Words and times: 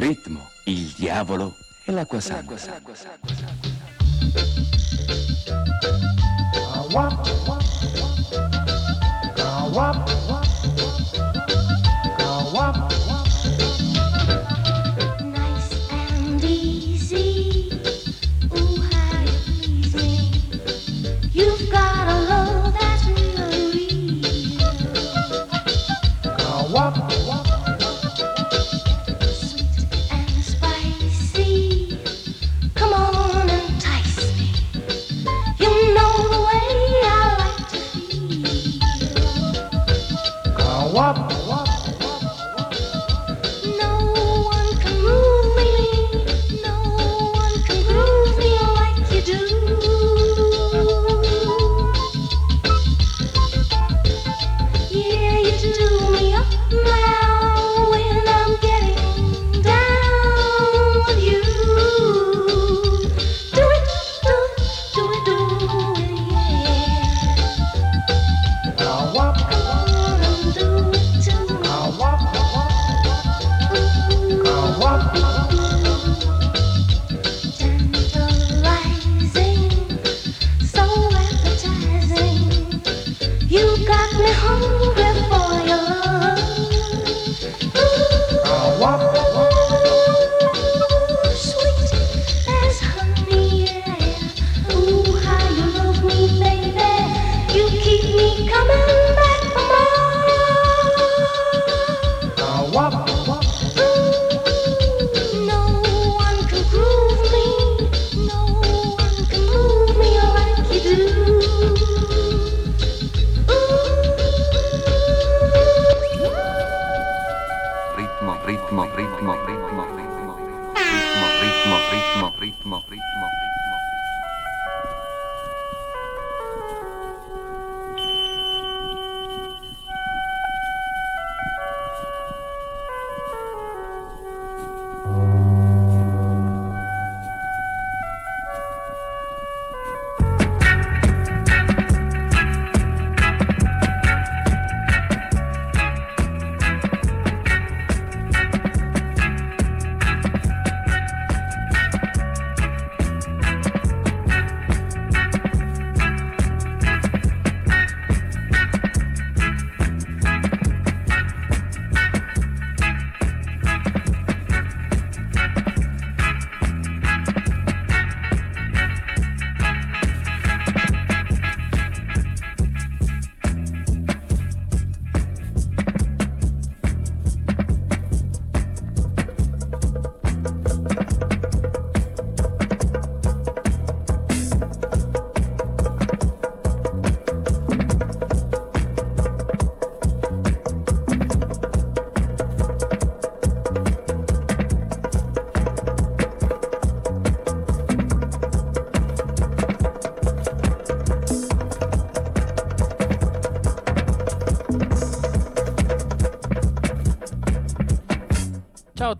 ritmo, 0.00 0.48
il 0.64 0.92
diavolo 0.96 1.54
e 1.84 1.92
l'acqua 1.92 2.20
santa. 2.20 2.54
Nice 9.72 10.09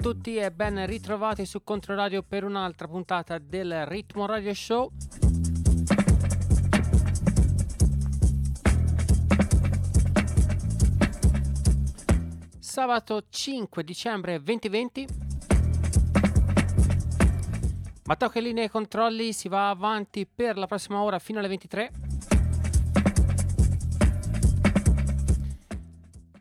tutti 0.01 0.37
e 0.37 0.51
ben 0.51 0.87
ritrovati 0.87 1.45
su 1.45 1.63
Controradio 1.63 2.23
per 2.23 2.43
un'altra 2.43 2.89
puntata 2.89 3.37
del 3.37 3.85
Ritmo 3.85 4.25
Radio 4.25 4.55
Show. 4.55 4.91
Sabato 12.59 13.25
5 13.29 13.85
dicembre 13.85 14.43
2020. 14.43 15.07
Matteo 18.05 18.29
che 18.31 18.41
linea 18.41 18.65
e 18.65 18.71
controlli 18.71 19.35
si 19.35 19.49
va 19.49 19.69
avanti 19.69 20.27
per 20.27 20.57
la 20.57 20.67
prossima 20.67 21.03
ora 21.03 21.19
fino 21.19 21.41
alle 21.41 21.49
23. 21.49 21.91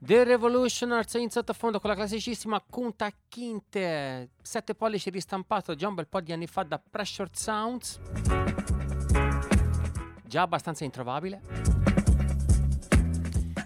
The 0.10 0.24
Revolutioners 0.24 1.14
in 1.14 1.30
sottofondo 1.30 1.80
con 1.80 1.92
la 1.92 1.96
classicissima 1.96 2.60
Kunta 2.68 3.12
Kinte. 3.28 4.32
7 4.42 4.74
pollici 4.74 5.12
ristampato 5.12 5.76
già 5.76 5.88
un 5.88 5.94
bel 5.94 6.08
po' 6.08 6.20
di 6.20 6.32
anni 6.32 6.48
fa 6.48 6.64
da 6.64 6.80
Pressure 6.80 7.30
Sounds. 7.32 8.00
Già 10.26 10.42
abbastanza 10.42 10.84
introvabile. 10.84 11.44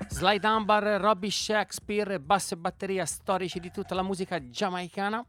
Sly 0.09 0.39
Dunbar, 0.39 0.99
Robbie 0.99 1.31
Shakespeare, 1.31 2.19
basso 2.19 2.55
e 2.55 2.57
batteria 2.57 3.05
storici 3.05 3.61
di 3.61 3.71
tutta 3.71 3.95
la 3.95 4.03
musica 4.03 4.45
giamaicana. 4.49 5.25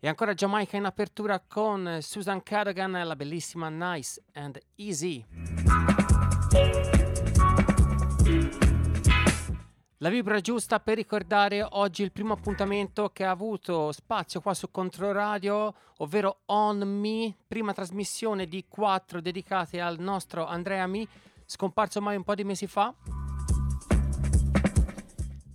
E 0.00 0.08
ancora 0.08 0.32
Giamaica 0.32 0.78
in 0.78 0.86
apertura 0.86 1.38
con 1.46 1.98
Susan 2.00 2.42
Cadogan 2.42 2.96
e 2.96 3.04
la 3.04 3.14
bellissima 3.14 3.68
Nice 3.68 4.22
and 4.32 4.58
Easy 4.76 5.22
La 10.02 10.08
vibra 10.08 10.40
giusta 10.40 10.80
per 10.80 10.96
ricordare 10.96 11.62
oggi 11.62 12.02
il 12.02 12.10
primo 12.10 12.32
appuntamento 12.32 13.10
che 13.10 13.22
ha 13.22 13.30
avuto 13.30 13.92
spazio 13.92 14.40
qua 14.40 14.54
su 14.54 14.70
Controradio, 14.70 15.74
ovvero 15.98 16.38
On 16.46 16.78
Me, 16.78 17.36
prima 17.46 17.74
trasmissione 17.74 18.46
di 18.46 18.64
quattro 18.66 19.20
dedicate 19.20 19.78
al 19.78 19.98
nostro 19.98 20.46
Andrea 20.46 20.86
Mi, 20.86 21.06
scomparso 21.44 21.98
ormai 21.98 22.16
un 22.16 22.24
po' 22.24 22.34
di 22.34 22.44
mesi 22.44 22.66
fa. 22.66 22.94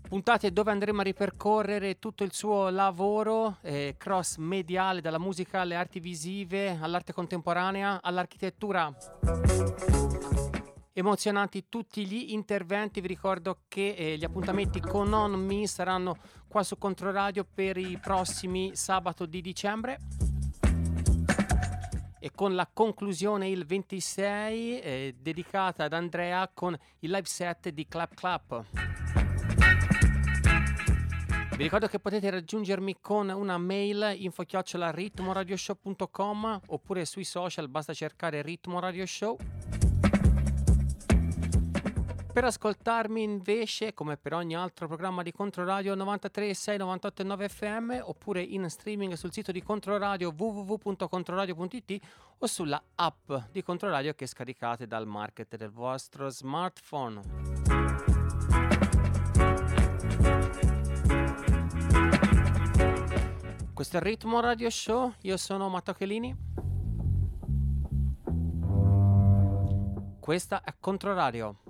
Puntate 0.08 0.54
dove 0.54 0.70
andremo 0.70 1.02
a 1.02 1.06
ripercorrere 1.06 1.98
tutto 1.98 2.24
il 2.24 2.32
suo 2.32 2.70
lavoro 2.70 3.58
eh, 3.62 3.96
cross 3.98 4.38
mediale, 4.38 5.02
dalla 5.02 5.18
musica 5.18 5.62
alle 5.62 5.76
arti 5.76 6.00
visive, 6.00 6.78
all'arte 6.80 7.14
contemporanea, 7.14 8.00
all'architettura 8.00 8.96
emozionanti 10.98 11.66
tutti 11.68 12.08
gli 12.08 12.32
interventi. 12.32 13.02
Vi 13.02 13.08
ricordo 13.08 13.64
che 13.68 13.90
eh, 13.90 14.18
gli 14.18 14.24
appuntamenti 14.24 14.80
con 14.80 15.12
On 15.12 15.34
Me 15.34 15.68
saranno 15.68 16.16
qua 16.48 16.64
su 16.64 16.78
Controradio 16.78 17.46
per 17.54 17.76
i 17.78 18.00
prossimi 18.02 18.74
sabato 18.76 19.26
di 19.26 19.42
dicembre. 19.42 20.00
E 22.18 22.32
con 22.34 22.56
la 22.56 22.68
conclusione 22.72 23.50
il 23.50 23.66
26 23.66 24.80
eh, 24.80 25.16
dedicata 25.20 25.84
ad 25.84 25.92
Andrea 25.94 26.50
con 26.52 26.76
il 27.00 27.12
live 27.12 27.28
set 27.28 27.70
di 27.70 27.86
Clap 27.88 28.16
Clap. 28.16 28.64
Vi 31.56 31.64
ricordo 31.64 31.88
che 31.88 32.00
potete 32.00 32.30
raggiungermi 32.30 32.98
con 33.00 33.30
una 33.30 33.58
mail 33.58 34.14
info-ritmoradioshow.com 34.18 36.62
oppure 36.68 37.06
sui 37.06 37.24
social 37.24 37.70
basta 37.70 37.94
cercare 37.94 38.42
Ritmo 38.42 38.80
Radio 38.80 39.06
Show. 39.06 39.38
Per 42.36 42.44
ascoltarmi 42.44 43.24
invece, 43.24 43.94
come 43.94 44.18
per 44.18 44.34
ogni 44.34 44.58
altro 44.58 44.88
programma 44.88 45.24
di 45.24 45.32
Controradio 45.32 45.96
93.6, 45.96 46.76
98.9 46.76 47.48
FM 47.48 48.00
oppure 48.02 48.42
in 48.42 48.70
streaming 48.70 49.14
sul 49.14 49.32
sito 49.32 49.54
di 49.54 49.64
Controradio 49.64 50.34
www.controradio.it 50.38 52.02
o 52.40 52.46
sulla 52.46 52.84
app 52.96 53.32
di 53.54 53.64
Controradio 53.64 54.14
che 54.16 54.28
scaricate 54.28 54.86
dal 54.86 55.08
market 55.08 55.56
del 55.56 55.70
vostro 55.70 56.28
smartphone. 56.28 57.22
Questo 63.74 63.96
è 63.96 64.00
il 64.02 64.06
Ritmo 64.06 64.42
Radio 64.42 64.70
Show, 64.70 65.14
io 65.22 65.38
sono 65.38 65.70
Matteo 65.70 65.94
Chelini. 65.94 66.36
Questa 70.20 70.64
è 70.64 70.74
Controradio. 70.78 71.65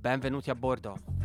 Benvenuti 0.00 0.48
a 0.48 0.54
bordo. 0.54 1.19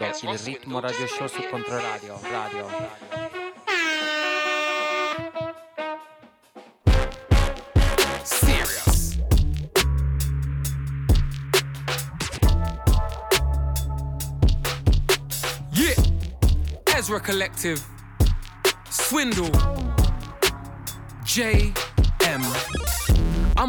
Il 0.00 0.38
Ritmo. 0.38 0.80
Radio 0.80 1.06
Show 1.06 1.26
su. 1.26 1.42
Radio. 1.68 2.18
Serious. 8.22 9.18
Yeah. 15.72 15.94
Ezra 16.96 17.20
Collective. 17.20 17.80
Swindle. 18.88 19.50
J. 21.24 21.72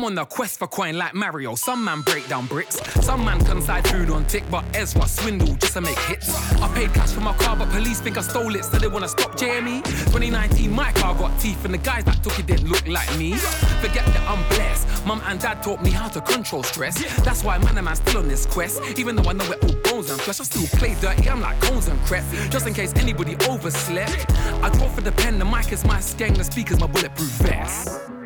I'm 0.02 0.06
on 0.06 0.16
the 0.16 0.26
quest 0.26 0.58
for 0.58 0.66
coin 0.66 0.98
like 0.98 1.14
Mario. 1.14 1.54
Some 1.54 1.84
man 1.84 2.02
break 2.02 2.28
down 2.28 2.48
bricks, 2.48 2.82
some 3.06 3.24
man 3.24 3.40
consign 3.46 3.84
food 3.84 4.10
on 4.10 4.26
tick, 4.26 4.44
but 4.50 4.66
Ezra 4.74 5.08
swindle 5.08 5.54
just 5.58 5.74
to 5.74 5.82
make 5.82 6.00
hits. 6.00 6.34
I 6.60 6.68
paid 6.74 6.92
cash 6.92 7.12
for 7.12 7.20
my 7.20 7.36
car, 7.36 7.56
but 7.56 7.70
police 7.70 8.02
think 8.02 8.18
I 8.18 8.22
stole 8.22 8.56
it, 8.56 8.66
so 8.66 8.80
they 8.80 8.88
wanna 8.88 9.08
stop 9.08 9.38
JME. 9.38 9.84
2019, 9.84 10.72
my 10.72 10.92
car 10.94 11.14
got 11.14 11.40
teeth, 11.40 11.64
and 11.66 11.74
the 11.76 11.78
guys 11.78 12.04
that 12.06 12.24
took 12.24 12.40
it 12.40 12.48
didn't 12.48 12.68
look 12.68 12.88
like 12.88 13.16
me. 13.16 13.34
Forget 13.34 14.04
that 14.08 14.28
I'm 14.28 14.44
blessed. 14.50 15.06
Mum 15.06 15.22
and 15.26 15.40
dad 15.40 15.62
taught 15.62 15.84
me 15.84 15.92
how 15.92 16.08
to 16.08 16.22
control 16.22 16.64
stress. 16.64 16.96
That's 17.22 17.44
why 17.44 17.60
man 17.60 17.78
and 17.78 17.86
man 17.86 17.96
still 17.96 18.22
on 18.22 18.28
this 18.28 18.48
quest. 18.48 18.82
Even 18.98 19.16
though 19.16 19.30
I 19.30 19.34
know 19.34 19.48
we're 19.48 19.70
all 19.70 19.76
bones 19.84 20.10
and 20.10 20.20
flesh, 20.20 20.40
I 20.40 20.46
still 20.46 20.80
play 20.80 20.96
dirty. 21.00 21.30
I'm 21.30 21.42
like 21.42 21.62
cones 21.62 21.88
and 21.88 22.02
crep. 22.08 22.24
Just 22.50 22.66
in 22.66 22.74
case 22.74 22.92
anybody 22.96 23.36
overslept. 23.48 24.32
I 24.64 24.70
draw 24.72 24.90
for 24.90 25.02
the 25.02 25.12
pen, 25.12 25.38
the 25.38 25.46
mic 25.46 25.72
is 25.72 25.86
my 25.86 26.00
skeng, 26.00 26.36
the 26.36 26.44
speaker's 26.44 26.80
my 26.80 26.88
bulletproof 26.88 27.30
vest. 27.46 28.21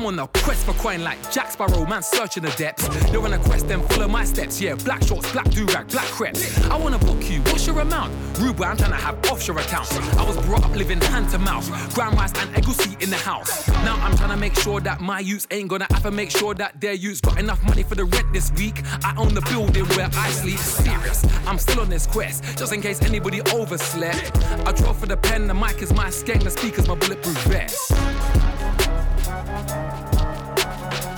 I'm 0.00 0.06
on 0.06 0.18
a 0.18 0.26
quest 0.28 0.64
for 0.64 0.72
coin 0.80 1.04
like 1.04 1.18
Jack 1.30 1.50
Sparrow, 1.50 1.84
man 1.84 2.02
searching 2.02 2.42
the 2.42 2.50
depths. 2.52 2.88
You're 3.12 3.22
on 3.22 3.34
a 3.34 3.38
quest, 3.38 3.68
then 3.68 3.86
follow 3.88 4.08
my 4.08 4.24
steps. 4.24 4.58
Yeah, 4.58 4.74
black 4.76 5.02
shorts, 5.02 5.30
black 5.30 5.50
do 5.50 5.66
rag, 5.66 5.88
black 5.88 6.06
crepes. 6.06 6.58
I 6.70 6.76
wanna 6.78 6.98
book 6.98 7.22
you, 7.28 7.40
what's 7.42 7.66
your 7.66 7.78
amount? 7.80 8.10
Boy, 8.56 8.64
I'm 8.64 8.78
trying 8.78 8.92
to 8.92 8.96
have 8.96 9.18
offshore 9.30 9.58
accounts. 9.58 9.94
I 10.16 10.26
was 10.26 10.38
brought 10.46 10.64
up 10.64 10.74
living 10.74 11.02
hand 11.02 11.28
to 11.32 11.38
mouth, 11.38 11.68
grand 11.94 12.16
rice 12.16 12.32
and 12.36 12.48
egusi 12.54 12.98
in 13.02 13.10
the 13.10 13.16
house. 13.16 13.68
Now 13.84 13.96
I'm 13.96 14.16
trying 14.16 14.30
to 14.30 14.38
make 14.38 14.54
sure 14.58 14.80
that 14.80 15.02
my 15.02 15.20
youths 15.20 15.46
ain't 15.50 15.68
gonna 15.68 15.86
have 15.90 16.02
to 16.04 16.10
make 16.10 16.30
sure 16.30 16.54
that 16.54 16.80
their 16.80 16.94
youths 16.94 17.20
got 17.20 17.38
enough 17.38 17.62
money 17.64 17.82
for 17.82 17.94
the 17.94 18.06
rent 18.06 18.32
this 18.32 18.50
week. 18.52 18.82
I 19.04 19.14
own 19.18 19.34
the 19.34 19.42
building 19.42 19.84
where 19.96 20.08
I 20.14 20.30
sleep. 20.30 20.58
Serious, 20.58 21.26
I'm 21.46 21.58
still 21.58 21.80
on 21.80 21.90
this 21.90 22.06
quest, 22.06 22.42
just 22.56 22.72
in 22.72 22.80
case 22.80 23.02
anybody 23.02 23.42
overslept. 23.52 24.42
I 24.66 24.72
draw 24.72 24.94
for 24.94 25.06
the 25.06 25.18
pen, 25.18 25.46
the 25.46 25.54
mic 25.54 25.82
is 25.82 25.92
my 25.92 26.08
skank, 26.08 26.42
the 26.42 26.50
speaker's 26.50 26.88
my 26.88 26.94
bulletproof 26.94 27.36
vest. 27.44 27.92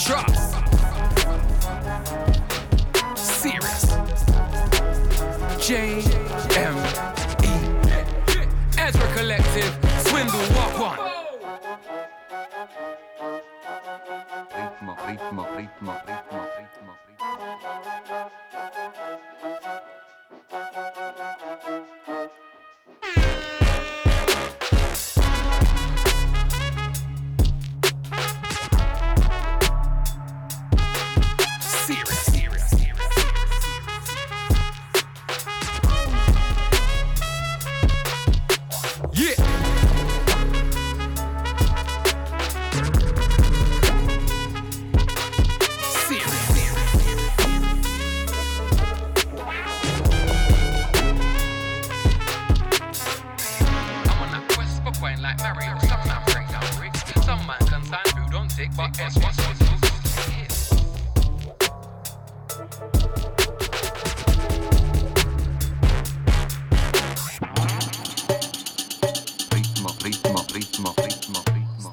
Trust. 0.05 0.57
Serious. 3.15 3.85
J 5.65 6.03
M 6.57 6.77
E. 7.45 7.47
Ezra 8.79 9.09
Collective. 9.15 9.73
Swindle 10.01 10.47
Walk 10.57 10.79
One. 10.81 10.99
Ritmo, 15.07 15.45
ritmo. 15.57 15.95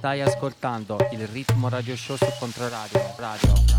Stai 0.09 0.21
ascoltando 0.21 0.97
il 1.11 1.27
ritmo 1.27 1.69
radio 1.69 1.95
show 1.95 2.15
su 2.15 2.25
Controradio. 2.39 2.99
Radio. 3.17 3.78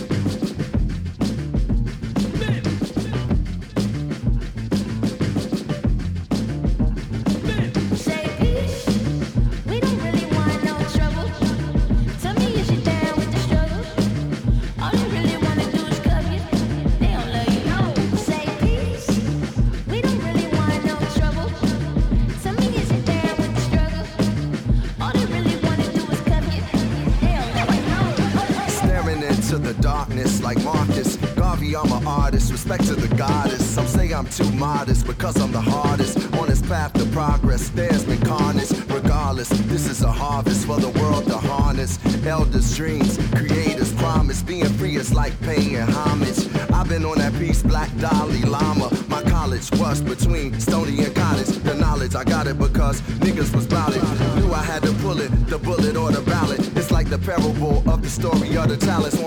Too 34.31 34.49
modest 34.53 35.05
because 35.05 35.35
I'm 35.41 35.51
the 35.51 35.61
hardest. 35.61 36.17
On 36.35 36.47
this 36.47 36.61
path 36.61 36.93
to 36.93 37.05
progress, 37.07 37.69
there's 37.69 38.05
been 38.05 38.21
carnage. 38.21 38.71
Regardless, 38.87 39.49
this 39.49 39.89
is 39.89 40.03
a 40.03 40.11
harvest 40.11 40.65
for 40.65 40.77
the 40.77 40.89
world 40.99 41.25
to 41.25 41.37
harness. 41.37 41.99
Elders' 42.25 42.75
dreams, 42.75 43.17
creators' 43.35 43.93
promise. 43.93 44.41
Being 44.41 44.71
free 44.79 44.95
is 44.95 45.13
like 45.13 45.39
paying 45.41 45.75
homage. 45.75 46.47
I've 46.71 46.87
been 46.87 47.03
on 47.03 47.17
that 47.17 47.33
piece, 47.33 47.61
Black 47.61 47.89
Dalai 47.97 48.41
Lama. 48.43 48.89
My 49.09 49.21
college 49.23 49.69
was 49.73 50.01
between 50.01 50.57
Stony 50.59 51.03
and 51.03 51.13
Cottage. 51.13 51.47
The 51.47 51.75
knowledge, 51.75 52.15
I 52.15 52.23
got 52.23 52.47
it 52.47 52.57
because 52.57 53.01
niggas 53.19 53.53
was 53.53 53.67
bout 53.67 53.93
it. 53.95 54.03
Knew 54.37 54.53
I 54.53 54.63
had 54.63 54.83
to 54.83 54.93
pull 55.03 55.19
it, 55.19 55.29
the 55.47 55.57
bullet 55.57 55.97
or 55.97 56.11
the 56.11 56.21
ballot. 56.21 56.59
It's 56.77 56.91
like 56.91 57.09
the 57.09 57.19
parable 57.19 57.83
of 57.89 58.01
the 58.01 58.09
story 58.09 58.55
of 58.55 58.69
the 58.69 58.77
talents. 58.77 59.17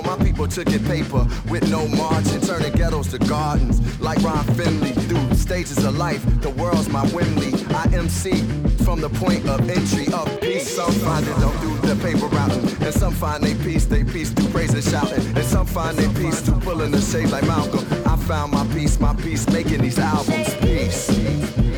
It 0.45 0.85
paper 0.85 1.27
with 1.49 1.69
no 1.71 1.89
margin, 1.89 2.41
turning 2.43 2.73
ghettos 2.73 3.09
to 3.09 3.19
gardens. 3.19 3.81
Like 3.99 4.23
Ron 4.23 4.45
Finley, 4.55 4.91
through 4.91 5.35
stages 5.35 5.83
of 5.85 5.97
life, 5.97 6.23
the 6.43 6.51
world's 6.51 6.89
my 6.89 7.05
Wimley. 7.07 7.55
I 7.75 7.85
MC 7.93 8.45
from 8.85 9.01
the 9.01 9.09
point 9.09 9.49
of 9.49 9.69
entry 9.69 10.13
of 10.13 10.41
peace. 10.43 10.77
Some 10.77 10.93
find 10.93 11.27
it 11.27 11.35
don't 11.41 11.59
do 11.61 11.75
the 11.89 11.97
paper 11.97 12.27
routing, 12.27 12.63
and 12.85 12.95
some 12.95 13.15
find 13.15 13.43
they 13.43 13.55
peace, 13.65 13.87
they 13.87 14.05
peace 14.05 14.31
through 14.31 14.51
praise 14.51 14.75
and 14.75 14.85
shouting, 14.85 15.25
and 15.35 15.45
some 15.45 15.67
find 15.67 15.97
they 15.97 16.09
peace 16.23 16.41
through 16.43 16.61
pulling 16.61 16.93
the 16.93 17.01
shade 17.01 17.31
like 17.31 17.47
Malcolm. 17.47 17.85
I 18.07 18.17
found 18.17 18.53
my 18.53 18.67
peace, 18.75 19.01
my 19.01 19.15
peace, 19.15 19.49
making 19.49 19.81
these 19.81 19.99
albums. 19.99 20.55
Peace. 20.57 21.74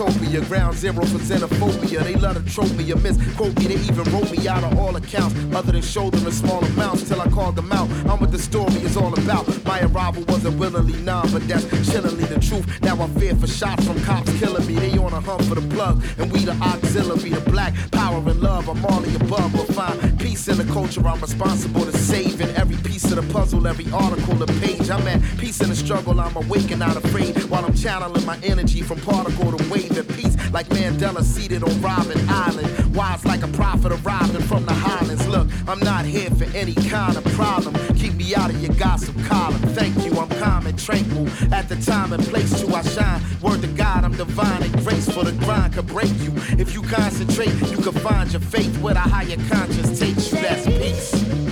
Utopia. 0.00 0.40
Ground 0.42 0.76
zero 0.76 1.04
for 1.04 1.18
xenophobia. 1.18 2.02
They 2.02 2.14
love 2.14 2.36
to 2.36 2.52
trope 2.52 2.72
me 2.72 2.90
or 2.92 2.96
misquote 2.96 3.58
me. 3.58 3.66
They 3.66 3.74
even 3.74 4.04
wrote 4.12 4.30
me 4.30 4.48
out 4.48 4.64
of 4.64 4.78
all 4.78 4.96
accounts, 4.96 5.36
other 5.54 5.72
than 5.72 5.82
shouldering 5.82 6.30
small 6.32 6.64
amounts 6.64 7.08
till 7.08 7.20
I 7.20 7.28
called 7.28 7.56
them 7.56 7.70
out. 7.72 7.88
I'm 8.08 8.18
what 8.20 8.32
the 8.32 8.38
story 8.38 8.80
is 8.82 8.96
all 8.96 9.12
about. 9.12 9.46
My 9.70 9.82
arrival 9.82 10.24
wasn't 10.26 10.58
willingly 10.58 11.00
none, 11.02 11.30
but 11.30 11.46
that's 11.46 11.64
chillingly 11.88 12.24
the 12.24 12.40
truth. 12.40 12.66
Now 12.82 13.00
I 13.00 13.06
fear 13.20 13.36
for 13.36 13.46
shots 13.46 13.86
from 13.86 14.02
cops 14.02 14.36
killing 14.40 14.66
me. 14.66 14.74
They 14.74 14.98
on 14.98 15.12
a 15.12 15.20
hunt 15.20 15.44
for 15.44 15.54
the 15.54 15.60
plug, 15.72 16.02
and 16.18 16.32
we 16.32 16.40
the 16.40 16.54
auxiliary, 16.60 17.30
the 17.30 17.48
black 17.48 17.72
power 17.92 18.18
and 18.18 18.40
love. 18.40 18.68
I'm 18.68 18.84
all 18.86 18.98
the 18.98 19.14
above, 19.24 19.52
but 19.52 19.68
find 19.72 20.18
peace 20.18 20.48
in 20.48 20.56
the 20.58 20.64
culture. 20.72 21.06
I'm 21.06 21.20
responsible 21.20 21.84
to 21.84 21.96
save 21.96 22.40
in 22.40 22.50
every 22.56 22.78
piece 22.78 23.04
of 23.12 23.24
the 23.24 23.32
puzzle, 23.32 23.64
every 23.68 23.86
article, 23.92 24.34
the 24.34 24.48
page. 24.58 24.90
I'm 24.90 25.06
at 25.06 25.22
peace 25.38 25.60
in 25.60 25.68
the 25.68 25.76
struggle. 25.76 26.18
I'm 26.18 26.34
awake 26.34 26.72
and 26.72 26.80
not 26.80 26.96
afraid 26.96 27.40
while 27.44 27.64
I'm 27.64 27.74
channeling 27.74 28.26
my 28.26 28.38
energy 28.42 28.82
from 28.82 28.98
particle 29.02 29.56
to 29.56 29.70
wave 29.70 29.96
at 29.96 30.08
peace. 30.08 30.36
Like 30.50 30.66
Mandela 30.70 31.22
seated 31.22 31.62
on 31.62 31.80
Robin 31.80 32.18
Island. 32.28 32.89
Wise 32.94 33.24
like 33.24 33.42
a 33.42 33.48
prophet 33.48 33.92
arriving 33.92 34.42
from 34.42 34.66
the 34.66 34.72
highlands. 34.72 35.26
Look, 35.28 35.48
I'm 35.68 35.78
not 35.80 36.04
here 36.04 36.30
for 36.30 36.44
any 36.56 36.74
kind 36.74 37.16
of 37.16 37.24
problem. 37.34 37.74
Keep 37.96 38.14
me 38.14 38.34
out 38.34 38.50
of 38.50 38.60
your 38.62 38.74
gossip 38.74 39.16
column. 39.24 39.60
Thank 39.74 40.04
you, 40.04 40.18
I'm 40.18 40.28
calm 40.40 40.66
and 40.66 40.78
tranquil. 40.78 41.28
At 41.52 41.68
the 41.68 41.76
time 41.76 42.12
and 42.12 42.22
place 42.24 42.60
to 42.60 42.74
I 42.74 42.82
shine. 42.82 43.22
Word 43.40 43.62
to 43.62 43.68
God, 43.68 44.04
I'm 44.04 44.16
divine 44.16 44.62
and 44.62 44.72
graceful. 44.84 45.24
The 45.24 45.32
grind 45.32 45.74
could 45.74 45.86
break 45.86 46.12
you. 46.20 46.32
If 46.58 46.74
you 46.74 46.82
concentrate, 46.82 47.54
you 47.70 47.76
can 47.76 47.92
find 47.92 48.30
your 48.32 48.40
faith 48.40 48.76
where 48.80 48.94
the 48.94 49.00
higher 49.00 49.36
conscience 49.48 49.98
takes 49.98 50.32
you. 50.32 50.40
That's 50.40 50.66
peace. 50.66 51.49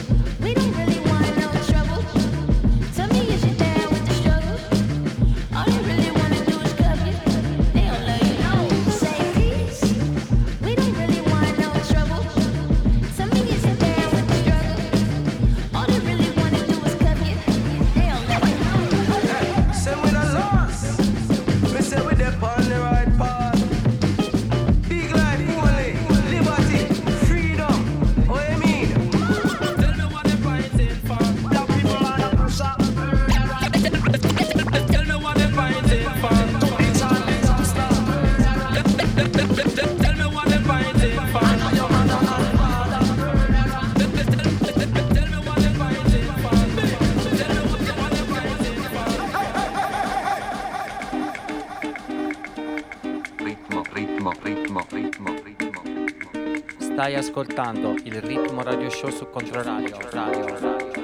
Ritmo, 54.42 54.84
ritmo, 54.90 55.34
ritmo, 55.42 55.82
ritmo. 55.82 56.30
Stai 56.78 57.14
ascoltando 57.14 57.94
il 58.04 58.20
ritmo 58.20 58.62
radio 58.62 58.90
show 58.90 59.10
su 59.10 59.28
Controradio. 59.30 59.96
Radio, 60.10 60.10
radio, 60.10 60.46
radio, 60.46 60.58
radio. 60.60 60.97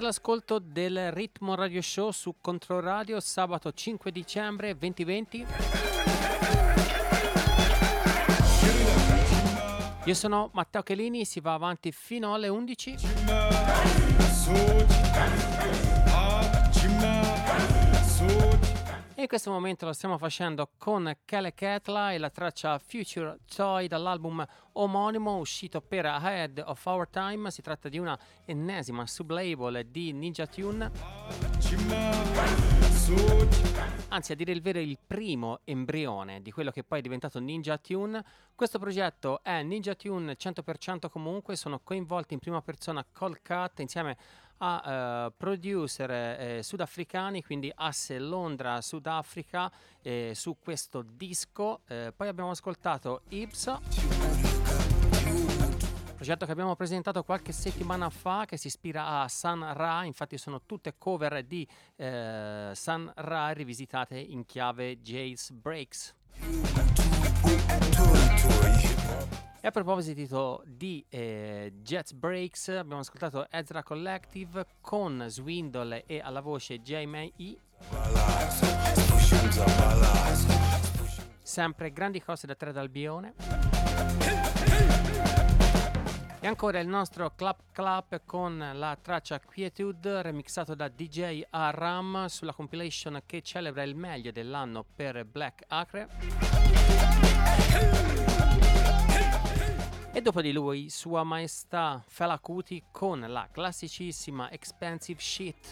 Siete 0.00 0.16
all'ascolto 0.16 0.58
del 0.58 1.12
Ritmo 1.12 1.54
Radio 1.54 1.82
Show 1.82 2.10
su 2.10 2.36
Controradio 2.40 3.20
sabato 3.20 3.70
5 3.70 4.10
dicembre 4.10 4.74
2020. 4.74 5.46
Io 10.04 10.14
sono 10.14 10.48
Matteo 10.54 10.82
Chelini, 10.82 11.26
si 11.26 11.40
va 11.40 11.52
avanti 11.52 11.92
fino 11.92 12.32
alle 12.32 12.48
11. 12.48 12.96
E 19.20 19.24
in 19.24 19.28
questo 19.28 19.50
momento 19.50 19.84
lo 19.84 19.92
stiamo 19.92 20.16
facendo 20.16 20.70
con 20.78 21.14
Kele 21.26 21.52
Ketla 21.52 22.12
e 22.12 22.16
la 22.16 22.30
traccia 22.30 22.78
Future 22.78 23.40
Toy 23.54 23.86
dall'album 23.86 24.42
omonimo 24.72 25.36
uscito 25.36 25.82
per 25.82 26.06
Ahead 26.06 26.62
of 26.64 26.82
Our 26.86 27.06
Time. 27.06 27.50
Si 27.50 27.60
tratta 27.60 27.90
di 27.90 27.98
una 27.98 28.18
ennesima 28.46 29.06
sublabel 29.06 29.84
di 29.88 30.14
Ninja 30.14 30.46
Tune. 30.46 30.90
Anzi, 34.08 34.32
a 34.32 34.34
dire 34.34 34.52
il 34.52 34.62
vero, 34.62 34.78
il 34.78 34.98
primo 35.06 35.60
embrione 35.64 36.40
di 36.40 36.50
quello 36.50 36.70
che 36.70 36.82
poi 36.82 37.00
è 37.00 37.02
diventato 37.02 37.38
Ninja 37.40 37.76
Tune. 37.76 38.24
Questo 38.54 38.78
progetto 38.78 39.42
è 39.42 39.62
Ninja 39.62 39.94
Tune 39.94 40.34
100% 40.34 41.10
comunque, 41.10 41.56
sono 41.56 41.80
coinvolti 41.80 42.32
in 42.32 42.40
prima 42.40 42.62
persona 42.62 43.04
Cold 43.12 43.42
Cut 43.42 43.80
insieme 43.80 44.12
a 44.12 44.16
eh, 44.60 45.32
producer 45.36 46.10
eh, 46.10 46.62
sudafricani, 46.62 47.42
quindi 47.42 47.72
asse 47.74 48.18
Londra, 48.18 48.80
Sudafrica, 48.80 49.70
eh, 50.02 50.32
su 50.34 50.56
questo 50.58 51.02
disco. 51.02 51.80
Eh, 51.86 52.12
poi 52.14 52.28
abbiamo 52.28 52.50
ascoltato 52.50 53.22
Ibs. 53.28 53.78
Progetto 56.14 56.44
che 56.44 56.52
abbiamo 56.52 56.76
presentato 56.76 57.22
qualche 57.22 57.50
settimana 57.50 58.10
fa 58.10 58.44
che 58.44 58.58
si 58.58 58.66
ispira 58.66 59.22
a 59.22 59.28
Sun 59.28 59.72
Ra, 59.72 60.04
infatti 60.04 60.36
sono 60.36 60.60
tutte 60.66 60.96
cover 60.98 61.42
di 61.44 61.66
eh, 61.96 62.72
Sun 62.74 63.10
Ra 63.16 63.48
rivisitate 63.52 64.18
in 64.18 64.44
chiave 64.44 65.00
Jace 65.00 65.54
Breaks. 65.54 66.14
E 69.62 69.66
a 69.66 69.70
proposito 69.70 70.62
di 70.66 71.04
eh, 71.10 71.74
Jets 71.82 72.12
Breaks, 72.12 72.68
abbiamo 72.68 73.00
ascoltato 73.00 73.46
Ezra 73.50 73.82
Collective 73.82 74.64
con 74.80 75.22
Swindle 75.28 76.04
e 76.06 76.18
alla 76.18 76.40
voce 76.40 76.80
J-May 76.80 77.30
E. 77.36 77.58
Sempre 81.42 81.92
grandi 81.92 82.22
cose 82.22 82.46
da 82.46 82.54
tre 82.54 82.72
d'Albione. 82.72 83.34
E 86.40 86.46
ancora 86.46 86.78
il 86.78 86.88
nostro 86.88 87.34
Clap 87.34 87.64
Clap 87.70 88.22
con 88.24 88.70
la 88.72 88.96
traccia 88.98 89.38
Quietude 89.40 90.22
remixato 90.22 90.74
da 90.74 90.88
DJ 90.88 91.42
Aram 91.50 92.24
sulla 92.28 92.54
compilation 92.54 93.20
che 93.26 93.42
celebra 93.42 93.82
il 93.82 93.94
meglio 93.94 94.32
dell'anno 94.32 94.86
per 94.96 95.26
Black 95.26 95.64
Acre. 95.68 96.08
E 100.12 100.20
dopo 100.20 100.42
di 100.42 100.50
lui, 100.50 100.88
Sua 100.90 101.22
Maestà 101.22 102.02
Fela 102.04 102.40
Kuti 102.40 102.82
con 102.90 103.20
la 103.20 103.48
classicissima 103.50 104.50
Expensive 104.50 105.20
Shit. 105.20 105.68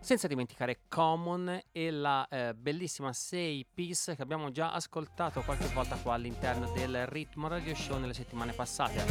Senza 0.00 0.26
dimenticare 0.26 0.80
Common 0.88 1.60
e 1.72 1.90
la 1.90 2.26
eh, 2.28 2.54
bellissima 2.54 3.12
6 3.12 3.66
Piece 3.74 4.16
che 4.16 4.22
abbiamo 4.22 4.50
già 4.50 4.72
ascoltato 4.72 5.42
qualche 5.42 5.66
volta 5.74 5.96
qua 5.96 6.14
all'interno 6.14 6.72
del 6.72 7.06
Ritmo 7.06 7.48
Radio 7.48 7.74
Show 7.74 7.98
nelle 7.98 8.14
settimane 8.14 8.52
passate. 8.52 9.04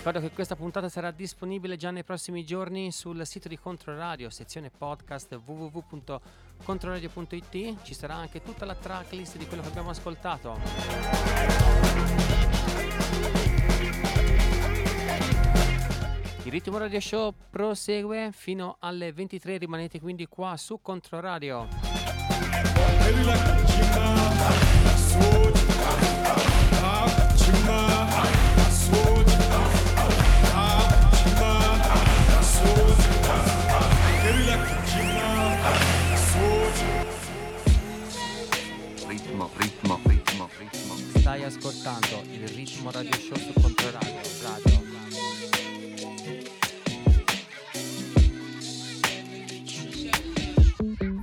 Ricordo 0.00 0.20
che 0.20 0.30
questa 0.30 0.56
puntata 0.56 0.88
sarà 0.88 1.10
disponibile 1.10 1.76
già 1.76 1.90
nei 1.90 2.04
prossimi 2.04 2.42
giorni 2.42 2.90
sul 2.90 3.20
sito 3.26 3.48
di 3.48 3.58
Controradio, 3.58 4.30
sezione 4.30 4.70
podcast 4.70 5.38
www.controradio.it. 5.44 7.82
Ci 7.82 7.92
sarà 7.92 8.14
anche 8.14 8.42
tutta 8.42 8.64
la 8.64 8.74
tracklist 8.74 9.36
di 9.36 9.46
quello 9.46 9.60
che 9.60 9.68
abbiamo 9.68 9.90
ascoltato. 9.90 10.58
Il 16.44 16.50
ritmo 16.50 16.78
radio 16.78 16.98
show 16.98 17.34
prosegue 17.50 18.30
fino 18.32 18.76
alle 18.78 19.12
23, 19.12 19.58
rimanete 19.58 20.00
quindi 20.00 20.26
qua 20.28 20.56
su 20.56 20.80
Controradio. 20.80 21.68
Ritmo, 39.40 39.50
ritmo, 39.56 39.98
ritmo, 40.04 40.50
ritmo. 40.58 41.18
Stai 41.18 41.44
ascoltando 41.44 42.22
il 42.30 42.46
ritmo 42.48 42.90
radio 42.90 43.18
show 43.18 43.34
su 43.38 43.52
Controradio. 43.58 44.20
Radio. 44.42 44.82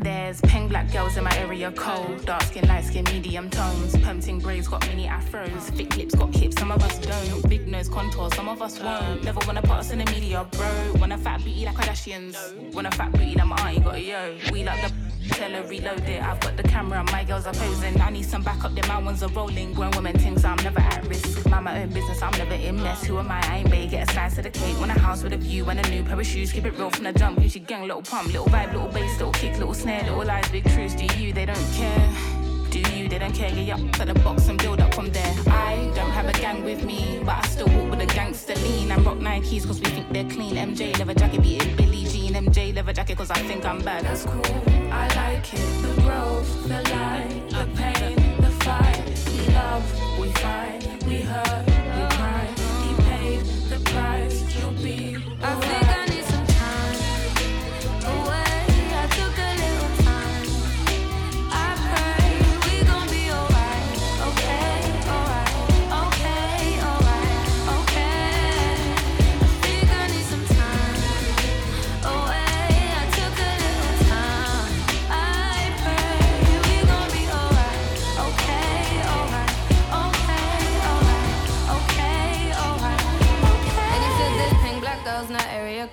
There's 0.02 0.42
peng 0.42 0.68
black 0.68 0.92
girls 0.92 1.16
in 1.18 1.26
my 1.26 1.38
area 1.38 1.72
cold. 1.72 2.26
Dark 2.26 2.42
skin, 2.42 2.68
light 2.68 2.86
skin, 2.86 3.04
medium 3.12 3.52
tones. 3.52 3.96
Pumping 3.98 4.40
braids 4.40 4.68
got 4.68 4.88
mini 4.88 5.08
afros. 5.08 5.70
Thick 5.76 5.96
lips 5.96 6.16
got 6.16 6.34
hips, 6.34 6.58
some 6.58 6.72
of 6.72 6.84
us 6.84 6.98
don't. 6.98 7.48
Big 7.48 7.68
nose 7.68 7.88
contour, 7.88 8.32
some 8.34 8.50
of 8.50 8.64
us 8.64 8.80
won't. 8.80 9.24
Never 9.24 9.42
wanna 9.46 9.62
put 9.62 9.78
us 9.78 9.92
in 9.92 10.00
the 10.00 10.06
media, 10.06 10.44
bro. 10.54 10.94
Wanna 10.96 11.20
fat 11.20 11.44
booty 11.44 11.66
like 11.66 11.76
Kardashians. 11.76 12.36
Want 12.74 12.88
a 12.88 12.92
fat 12.92 13.12
booty 13.12 13.36
like 13.36 13.46
my 13.46 13.56
auntie 13.58 13.80
got 13.80 13.94
a 13.94 14.02
yo. 14.02 14.38
We 14.52 14.64
like 14.64 14.82
the 14.82 15.07
Tell 15.38 15.52
her 15.52 15.62
reload 15.68 16.00
it. 16.10 16.20
I've 16.20 16.40
got 16.40 16.58
the 16.58 16.64
camera, 16.64 17.04
my 17.12 17.24
girls 17.24 17.46
are 17.46 17.54
posing. 17.54 18.02
I 18.02 18.10
need 18.10 18.26
some 18.26 18.42
backup, 18.42 18.74
then 18.74 18.88
my 18.88 18.98
ones 18.98 19.22
are 19.22 19.30
rolling. 19.30 19.72
Grown 19.72 19.92
women 19.92 20.18
things, 20.18 20.44
I'm 20.44 20.58
never 20.64 20.80
at 20.80 21.06
risk. 21.08 21.48
Mind 21.48 21.66
my 21.66 21.84
own 21.84 21.90
business, 21.90 22.24
I'm 22.24 22.32
never 22.40 22.56
in 22.56 22.82
mess. 22.82 23.06
Who 23.06 23.20
am 23.20 23.30
I? 23.30 23.40
I 23.48 23.58
ain't 23.58 23.70
bae. 23.70 23.86
Get 23.86 24.10
a 24.10 24.14
slice 24.14 24.40
of 24.40 24.46
the 24.46 24.50
cake. 24.50 24.80
Want 24.80 24.90
a 24.90 25.00
house 25.00 25.22
with 25.22 25.34
a 25.34 25.38
view 25.38 25.70
and 25.70 25.80
a 25.80 25.88
new 25.92 26.02
pair 26.02 26.20
of 26.20 26.26
shoes. 26.26 26.52
Keep 26.52 26.66
it 26.66 26.72
real 26.80 26.90
from 26.90 27.04
the 27.04 27.14
jump. 27.14 27.38
Gucci 27.38 27.64
gang, 27.64 27.84
little 27.84 28.02
pump, 28.02 28.34
little 28.34 28.48
vibe, 28.48 28.74
little 28.74 28.88
bass, 28.88 29.20
little 29.20 29.32
kick, 29.32 29.56
little 29.60 29.76
snare, 29.76 30.02
little 30.06 30.26
lies, 30.26 30.50
big 30.50 30.64
truths. 30.72 30.96
Do 30.96 31.06
you? 31.20 31.32
They 31.34 31.46
don't 31.46 31.72
care. 31.74 32.10
Do 32.72 32.80
you? 32.98 33.08
They 33.08 33.20
don't 33.20 33.36
care. 33.36 33.52
Yeah, 33.52 33.76
up 33.76 33.92
to 33.92 34.06
the 34.06 34.16
box 34.16 34.48
and 34.48 34.58
build 34.58 34.82
up 34.82 34.96
from 34.96 35.12
there. 35.12 35.36
I 35.46 35.92
don't 35.94 36.10
have 36.10 36.28
a 36.28 36.34
gang 36.34 36.64
with 36.64 36.84
me, 36.84 37.22
but 37.24 37.46
I 37.46 37.48
still 37.48 37.68
walk 37.68 37.92
with 37.92 38.02
a 38.02 38.08
gangster 38.08 38.56
lean. 38.56 38.90
And 38.92 39.06
rock 39.06 39.20
Nikes 39.20 39.68
cause 39.68 39.80
we 39.80 39.86
think 39.92 40.12
they're 40.12 40.28
clean. 40.32 40.56
MJ 40.56 40.98
leather 40.98 41.14
jacket, 41.14 41.44
beat 41.44 41.64
it 41.64 41.78
Billie 41.78 41.92
Jean. 41.92 41.97
MJ 42.38 42.76
leather 42.76 42.94
jacket 42.94 43.18
cause 43.18 43.32
I 43.32 43.40
think 43.50 43.66
I'm 43.66 43.82
bad. 43.82 44.04
That's 44.06 44.24
cool. 44.24 44.46
I 44.92 45.08
like 45.16 45.52
it. 45.56 45.58
The 45.82 46.02
growth, 46.04 46.68
the 46.68 46.82
light, 46.94 47.50
the 47.50 47.66
pain, 47.76 48.16
the 48.40 48.52
fight. 48.64 49.04
We 49.26 49.54
love, 49.56 50.20
we 50.20 50.32
fight, 50.34 51.04
we 51.08 51.22
hurt, 51.22 51.66
we 51.66 52.04
cry. 52.16 52.46
He 52.84 52.94
paid 53.10 53.42
the 53.72 53.80
price. 53.90 54.56
You'll 54.56 54.72
be. 54.84 55.18
I 55.42 55.87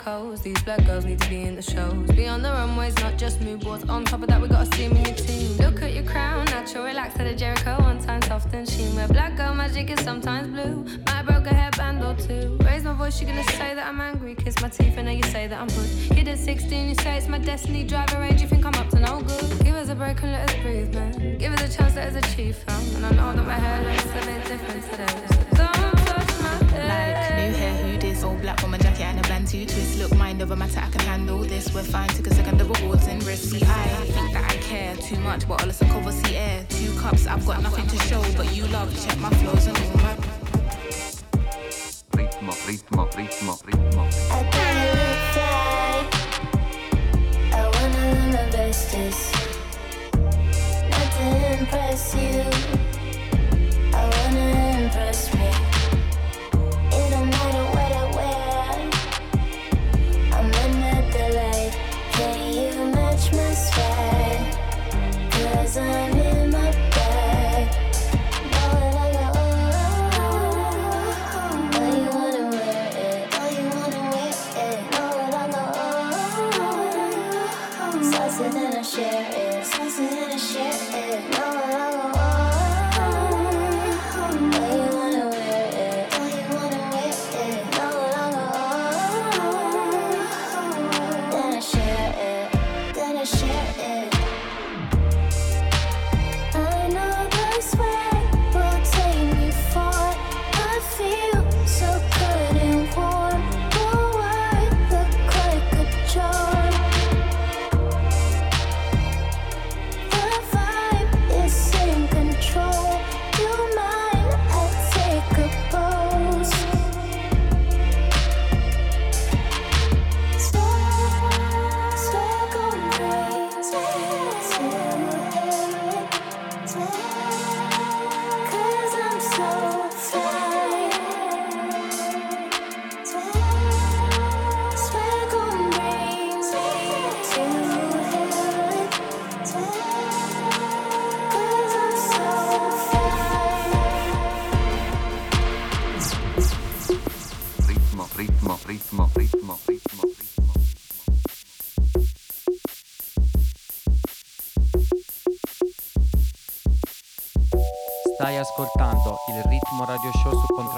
area. 0.03 0.37
These 0.43 0.63
black 0.63 0.85
girls 0.87 1.05
need 1.05 1.21
to 1.21 1.29
be 1.29 1.43
in 1.43 1.57
the 1.57 1.63
shows. 1.63 2.11
Be 2.13 2.27
on 2.27 2.43
the 2.43 2.51
runways, 2.51 2.95
not 2.97 3.17
just 3.17 3.41
mood 3.41 3.61
boards. 3.61 3.85
On 3.85 4.05
top 4.05 4.23
of 4.23 4.29
that, 4.29 4.41
we 4.41 4.49
got 4.49 4.63
a 4.63 4.67
steam 4.67 4.93
your 4.93 5.15
team. 5.15 5.57
Look 5.59 5.83
at 5.83 5.93
your 5.95 6.05
crown, 6.05 6.45
natural, 6.47 6.85
relax 6.85 7.19
at 7.19 7.27
a 7.27 7.35
Jericho. 7.35 7.77
One 7.81 7.99
time 8.01 8.23
soft 8.23 8.53
and 8.55 8.69
sheen. 8.69 8.95
Where 8.95 9.09
black 9.09 9.37
girl 9.37 9.55
magic 9.55 9.91
is 9.91 10.01
sometimes 10.01 10.49
blue. 10.49 10.85
Might 11.07 11.23
broke 11.27 11.47
a 11.47 11.55
hairband 11.55 12.01
or 12.05 12.15
two. 12.21 12.59
Raise 12.65 12.85
my 12.85 12.93
voice, 12.93 13.21
you're 13.21 13.31
gonna 13.31 13.45
say 13.53 13.75
that 13.75 13.87
I'm 13.87 14.01
angry. 14.01 14.35
Kiss 14.35 14.61
my 14.61 14.69
teeth, 14.69 14.95
and 14.97 15.07
now 15.07 15.13
you 15.13 15.23
say 15.25 15.47
that 15.47 15.61
I'm 15.61 15.69
good. 15.69 15.89
Hit 16.17 16.29
at 16.29 16.39
16, 16.39 16.89
you 16.89 16.95
say 16.97 17.17
it's 17.17 17.29
my 17.29 17.39
destiny. 17.39 17.85
Driver 17.85 18.19
range, 18.21 18.41
you 18.43 18.49
think 18.49 18.65
I'm 18.65 18.75
up 18.75 18.89
to 18.91 19.01
no 19.01 19.21
good. 19.23 19.65
Give 19.65 19.75
us 19.75 19.89
a 19.89 19.95
break 19.95 20.23
and 20.23 20.33
let 20.33 20.51
us 20.51 20.57
breathe, 20.63 20.95
man. 20.95 21.39
Give 21.39 21.53
us 21.53 21.63
a 21.63 21.77
chance, 21.77 21.95
let 21.97 22.15
us 22.15 22.17
achieve, 22.25 22.57
fam. 22.57 22.97
And 22.97 23.07
I 23.07 23.11
know 23.11 23.33
that 23.37 23.47
my 23.47 23.55
hair 23.55 23.83
looks 23.85 24.05
a 24.05 24.27
bit 24.27 24.45
different 24.51 24.85
today. 24.91 25.15
Don't 25.55 25.99
touch 26.09 26.33
my 26.43 26.55
Like 26.89 27.17
new 27.37 27.53
hair, 27.61 27.94
who 28.25 28.31
this? 28.31 28.35
All 28.35 28.37
black 28.37 28.63
woman 28.63 28.81
jacket 28.81 29.03
and 29.03 29.19
a 29.19 29.23
bantu 29.29 29.65
twist. 29.67 29.99
Look, 29.99 30.15
mind 30.17 30.43
over 30.43 30.57
matter, 30.57 30.81
I 30.81 30.89
can 30.91 31.01
handle 31.01 31.39
this. 31.39 31.73
We're 31.75 31.83
fine, 31.83 32.09
took 32.09 32.27
a 32.27 32.35
second 32.35 32.61
of 32.61 32.69
rewards 32.71 33.07
and 33.07 33.23
risk. 33.25 33.51
See, 33.51 33.63
I 33.65 33.87
think 34.13 34.33
that 34.33 34.51
I 34.51 34.57
care 34.59 34.97
too 34.97 35.19
much, 35.21 35.47
but 35.49 35.63
all 35.63 35.69
it's 35.69 35.83
a 35.83 35.87
cover 35.87 36.13
see 36.13 36.37
air. 36.37 36.67
Two 36.69 36.93
cups, 36.99 37.27
I've 37.27 37.47
got 37.47 37.63
nothing 37.63 37.87
to 37.87 37.99
show, 38.07 38.23
but 38.37 38.55
you 38.55 38.67
love. 38.69 38.91
Check 39.05 39.19
my 39.19 39.31
flows 39.31 39.67
and 39.67 39.77
all 39.77 39.97
my. 40.03 40.17
Ritmo, 42.13 42.53
ritmo, 42.67 43.11
ritmo, 43.13 43.63
ritmo. 43.65 44.03
I 44.31 44.37
wanna 44.51 44.87
look 44.99 45.21
fly. 45.35 46.07
I 47.53 47.63
wanna 47.73 47.99
learn 47.99 48.33
my 48.33 48.51
bestest. 48.51 49.35
Not 50.91 51.09
to 51.17 51.27
impress 51.59 52.15
you. 52.15 52.43
I 53.93 54.03
wanna 54.11 54.85
impress 54.85 55.35
me. 55.35 55.64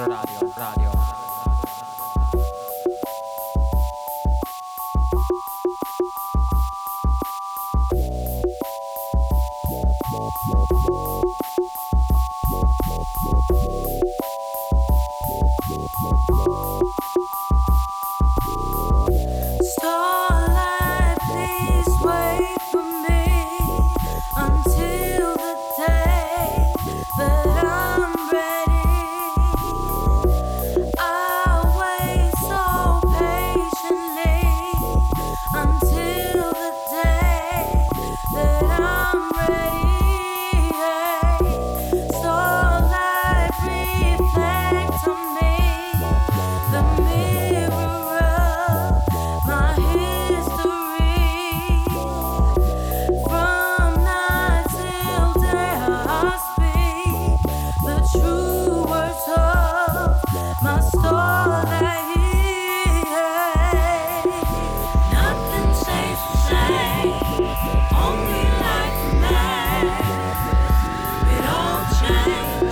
Radyo 0.07 0.36
life. 72.27 72.66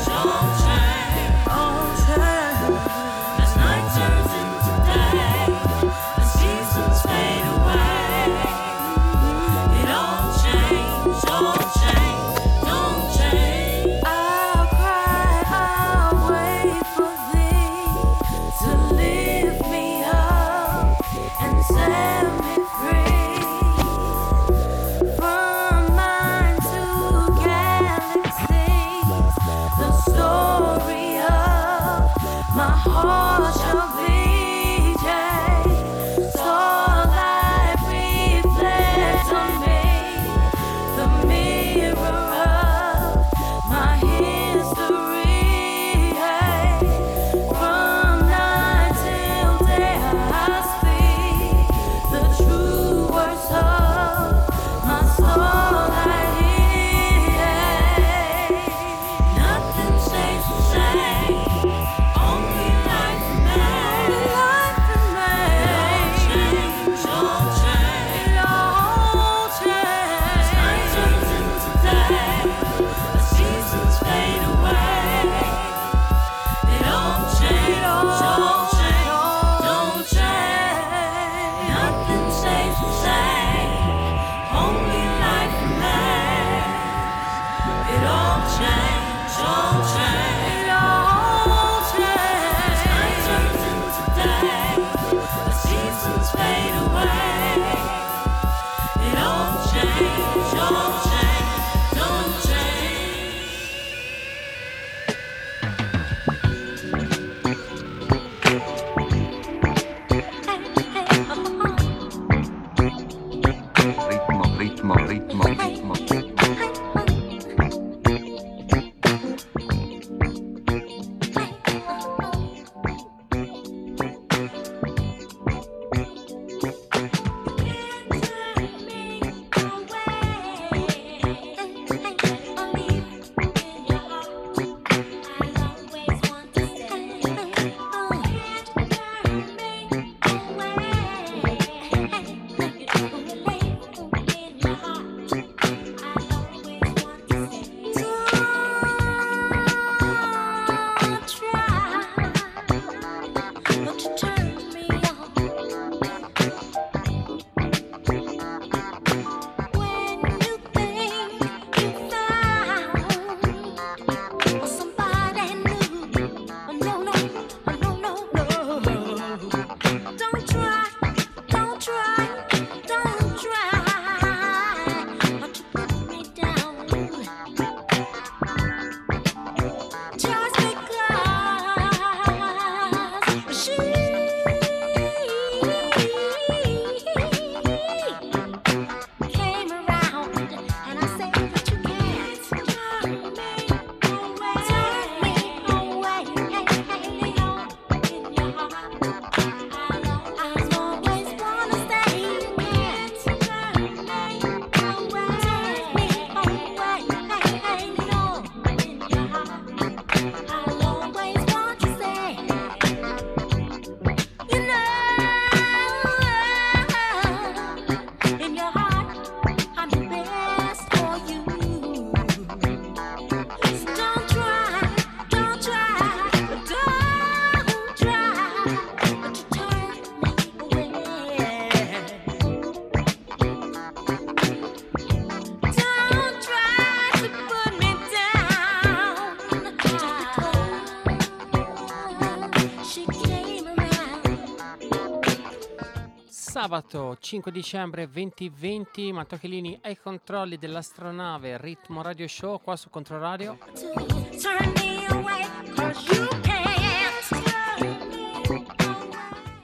Sabato 246.75 247.17
5 247.21 247.53
dicembre 247.53 248.09
2020, 248.11 249.13
Mattocchellini 249.13 249.79
ai 249.83 249.97
controlli 249.97 250.59
dell'astronave 250.59 251.57
Ritmo 251.57 252.03
Radio 252.03 252.27
Show 252.27 252.61
qua 252.61 252.75
su 252.75 252.91
Controradio. 252.91 253.57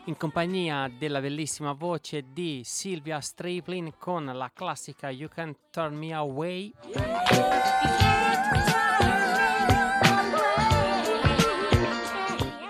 In 0.04 0.16
compagnia 0.16 0.88
della 0.88 1.20
bellissima 1.20 1.72
voce 1.72 2.26
di 2.32 2.62
Silvia 2.62 3.18
Striplin 3.18 3.94
con 3.98 4.26
la 4.26 4.48
classica 4.54 5.10
You 5.10 5.28
Can 5.28 5.56
Turn 5.72 5.96
Me 5.96 6.14
Away. 6.14 6.72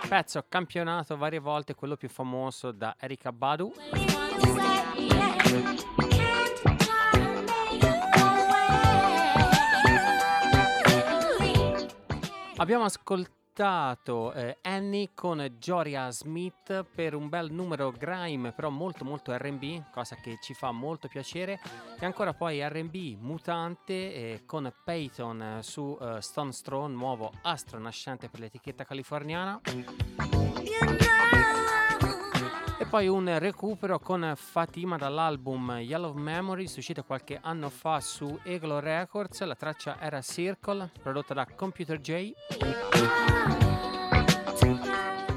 Pezzo 0.09 0.45
campionato 0.49 1.17
varie 1.19 1.39
volte, 1.39 1.75
quello 1.75 1.97
più 1.97 2.09
famoso 2.09 2.73
da 2.73 2.97
Erika 2.99 3.31
Badu. 3.33 3.73
Abbiamo 12.61 12.85
ascoltato 12.85 14.33
eh, 14.33 14.59
Annie 14.63 15.11
con 15.15 15.57
Joria 15.59 16.11
Smith 16.11 16.85
per 16.95 17.15
un 17.15 17.31
bel 17.31 17.51
numero 17.51 17.91
grime, 17.91 18.53
però 18.53 18.69
molto 18.69 19.03
molto 19.05 19.37
RB, 19.37 19.91
cosa 19.91 20.15
che 20.17 20.39
ci 20.43 20.53
fa 20.53 20.71
molto 20.71 21.09
piacere. 21.09 21.59
E 21.99 22.05
ancora 22.05 22.35
poi 22.35 22.63
RB 22.63 23.17
mutante 23.19 23.93
eh, 23.93 24.43
con 24.45 24.73
Peyton 24.85 25.43
eh, 25.43 25.63
su 25.63 25.99
eh, 26.01 26.21
Stone 26.21 26.53
Throne, 26.63 26.95
nuovo 26.95 27.33
astro 27.43 27.79
nascente 27.79 28.29
per 28.29 28.41
l'etichetta 28.41 28.85
californiana. 28.85 29.61
Poi 32.91 33.07
un 33.07 33.39
recupero 33.39 34.01
con 34.01 34.33
Fatima 34.35 34.97
dall'album 34.97 35.79
Yellow 35.79 36.13
Memories 36.13 36.77
uscito 36.77 37.05
qualche 37.05 37.39
anno 37.41 37.69
fa 37.69 38.01
su 38.01 38.37
Eglo 38.43 38.81
Records. 38.81 39.43
La 39.43 39.55
traccia 39.55 40.01
era 40.01 40.21
Circle, 40.21 40.91
prodotta 41.01 41.33
da 41.33 41.47
Computer 41.55 42.01
J. 42.01 42.33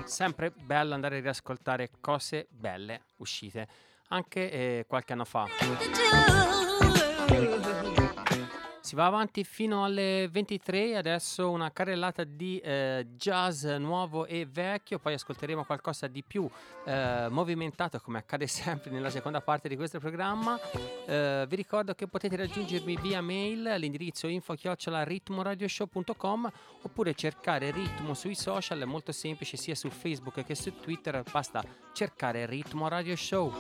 Sempre 0.04 0.50
bello 0.50 0.96
andare 0.96 1.18
a 1.18 1.22
riascoltare 1.22 1.92
cose 2.02 2.48
belle 2.50 3.02
uscite 3.18 3.68
anche 4.08 4.52
eh, 4.52 4.86
qualche 4.88 5.14
anno 5.14 5.26
fa. 5.26 5.46
Si 8.94 9.00
va 9.00 9.08
avanti 9.08 9.44
fino 9.44 9.84
alle 9.84 10.30
23, 10.32 10.96
adesso 10.96 11.50
una 11.50 11.72
carrellata 11.72 12.24
di 12.24 12.60
eh, 12.60 13.08
jazz 13.18 13.66
nuovo 13.66 14.28
e 14.28 14.46
vecchio, 14.46 15.00
poi 15.00 15.16
ascolteremo 15.16 15.64
qualcosa 15.64 16.06
di 16.06 16.22
più 16.22 16.48
eh, 16.86 17.26
movimentato 17.28 18.00
come 18.02 18.20
accade 18.20 18.46
sempre 18.54 18.92
nella 18.92 19.10
seconda 19.10 19.42
parte 19.42 19.68
di 19.68 19.76
questo 19.76 19.98
programma. 19.98 20.60
Eh, 21.08 21.44
vi 21.50 21.56
ricordo 21.56 21.96
che 21.96 22.06
potete 22.06 22.36
raggiungermi 22.36 22.96
via 23.02 23.20
mail 23.20 23.66
all'indirizzo 23.66 24.28
info-ritmoradioshow.com 24.28 26.52
oppure 26.84 27.16
cercare 27.16 27.72
Ritmo 27.72 28.14
sui 28.14 28.36
social, 28.36 28.80
è 28.80 28.86
molto 28.86 29.12
semplice 29.12 29.58
sia 29.58 29.74
su 29.74 29.90
Facebook 29.90 30.44
che 30.44 30.54
su 30.54 30.72
Twitter, 30.80 31.24
basta 31.32 31.64
cercare 31.94 32.46
Ritmo 32.46 32.88
Radio 32.88 33.16
Show. 33.16 33.52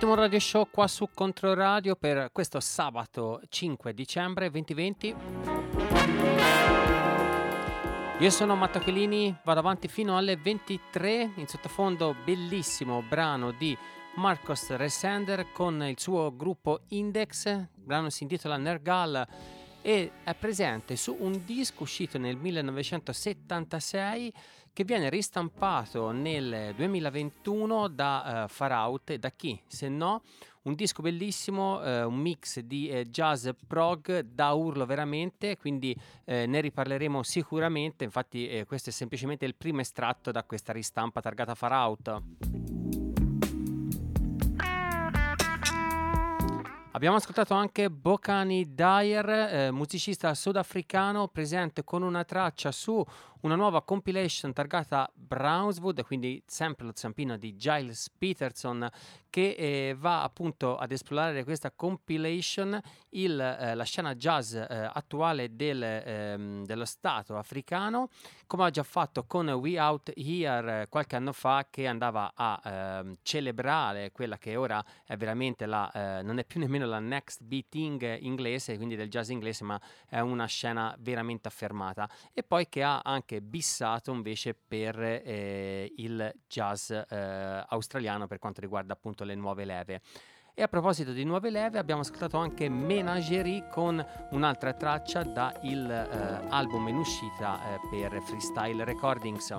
Ritmo 0.00 0.14
Radio 0.14 0.38
Show 0.38 0.68
qua 0.70 0.86
su 0.86 1.08
Controradio 1.12 1.96
per 1.96 2.30
questo 2.30 2.60
sabato 2.60 3.40
5 3.48 3.92
dicembre 3.92 4.48
2020. 4.48 5.16
Io 8.20 8.30
sono 8.30 8.54
Matteo 8.54 8.80
Chelini, 8.80 9.36
vado 9.42 9.58
avanti 9.58 9.88
fino 9.88 10.16
alle 10.16 10.36
23, 10.36 11.32
in 11.34 11.48
sottofondo 11.48 12.14
bellissimo 12.24 13.02
brano 13.02 13.50
di 13.50 13.76
Marcos 14.14 14.70
Resender 14.76 15.50
con 15.50 15.82
il 15.82 15.98
suo 15.98 16.32
gruppo 16.36 16.82
Index, 16.90 17.46
il 17.46 17.68
brano 17.82 18.08
si 18.08 18.22
intitola 18.22 18.56
Nergal 18.56 19.26
e 19.82 20.12
è 20.22 20.34
presente 20.36 20.94
su 20.94 21.16
un 21.18 21.42
disco 21.44 21.82
uscito 21.82 22.18
nel 22.18 22.36
1976 22.36 24.32
che 24.78 24.84
viene 24.84 25.10
ristampato 25.10 26.12
nel 26.12 26.72
2021 26.76 27.88
da 27.88 28.44
uh, 28.44 28.48
Far 28.48 28.70
Out 28.70 29.12
da 29.16 29.32
chi? 29.32 29.60
Se 29.66 29.88
no, 29.88 30.22
un 30.62 30.74
disco 30.74 31.02
bellissimo, 31.02 31.82
eh, 31.82 32.04
un 32.04 32.14
mix 32.14 32.60
di 32.60 32.88
eh, 32.88 33.06
jazz 33.06 33.48
prog 33.66 34.20
da 34.20 34.52
urlo 34.52 34.86
veramente, 34.86 35.56
quindi 35.56 35.96
eh, 36.24 36.46
ne 36.46 36.60
riparleremo 36.60 37.24
sicuramente, 37.24 38.04
infatti 38.04 38.46
eh, 38.46 38.66
questo 38.66 38.90
è 38.90 38.92
semplicemente 38.92 39.44
il 39.46 39.56
primo 39.56 39.80
estratto 39.80 40.30
da 40.30 40.44
questa 40.44 40.72
ristampa 40.72 41.20
targata 41.20 41.56
Far 41.56 41.72
Out. 41.72 42.22
Abbiamo 46.98 47.16
ascoltato 47.16 47.54
anche 47.54 47.90
Bokani 47.90 48.74
Dyer, 48.74 49.28
eh, 49.28 49.70
musicista 49.70 50.34
sudafricano 50.34 51.28
presente 51.28 51.84
con 51.84 52.02
una 52.02 52.24
traccia 52.24 52.72
su 52.72 53.04
una 53.40 53.54
nuova 53.54 53.82
compilation 53.82 54.52
targata 54.52 55.10
Brownswood, 55.14 56.04
quindi 56.04 56.42
sempre 56.46 56.86
lo 56.86 56.92
zampino 56.94 57.36
di 57.36 57.56
Giles 57.56 58.10
Peterson, 58.16 58.88
che 59.30 59.54
eh, 59.58 59.94
va 59.96 60.22
appunto 60.22 60.76
ad 60.76 60.90
esplorare 60.90 61.44
questa 61.44 61.70
compilation 61.70 62.80
il, 63.10 63.38
eh, 63.38 63.74
la 63.74 63.84
scena 63.84 64.14
jazz 64.14 64.54
eh, 64.54 64.90
attuale 64.92 65.54
del, 65.54 65.82
ehm, 65.82 66.64
dello 66.64 66.84
Stato 66.84 67.36
africano, 67.36 68.08
come 68.46 68.64
ha 68.64 68.70
già 68.70 68.82
fatto 68.82 69.24
con 69.26 69.48
We 69.50 69.78
Out 69.78 70.12
Here 70.16 70.82
eh, 70.82 70.88
qualche 70.88 71.16
anno 71.16 71.32
fa, 71.32 71.66
che 71.70 71.86
andava 71.86 72.32
a 72.34 72.60
ehm, 72.64 73.16
celebrare 73.22 74.10
quella 74.12 74.38
che 74.38 74.56
ora 74.56 74.84
è 75.04 75.16
veramente 75.16 75.66
la, 75.66 75.90
eh, 75.92 76.22
non 76.22 76.38
è 76.38 76.44
più 76.44 76.60
nemmeno 76.60 76.86
la 76.86 76.98
next 76.98 77.42
beating 77.42 78.18
inglese, 78.20 78.76
quindi 78.76 78.96
del 78.96 79.08
jazz 79.08 79.28
inglese, 79.28 79.64
ma 79.64 79.80
è 80.08 80.20
una 80.20 80.46
scena 80.46 80.94
veramente 80.98 81.48
affermata. 81.48 82.08
E 82.32 82.42
poi 82.42 82.68
che 82.68 82.82
ha 82.82 83.00
anche 83.04 83.27
bissato 83.40 84.12
invece 84.12 84.54
per 84.54 84.98
eh, 85.00 85.92
il 85.96 86.32
jazz 86.48 86.90
eh, 86.90 87.64
australiano 87.68 88.26
per 88.26 88.38
quanto 88.38 88.60
riguarda 88.60 88.92
appunto 88.92 89.24
le 89.24 89.34
nuove 89.34 89.64
leve. 89.64 90.00
E 90.54 90.62
a 90.62 90.66
proposito 90.66 91.12
di 91.12 91.22
nuove 91.22 91.50
leve, 91.50 91.78
abbiamo 91.78 92.00
ascoltato 92.00 92.36
anche 92.36 92.68
Menagerie 92.68 93.68
con 93.70 94.04
un'altra 94.30 94.72
traccia 94.72 95.22
da 95.22 95.56
il 95.62 95.88
eh, 95.88 96.48
album 96.48 96.88
in 96.88 96.96
uscita 96.96 97.60
eh, 97.74 97.78
per 97.88 98.20
Freestyle 98.22 98.82
Recordings. 98.82 99.56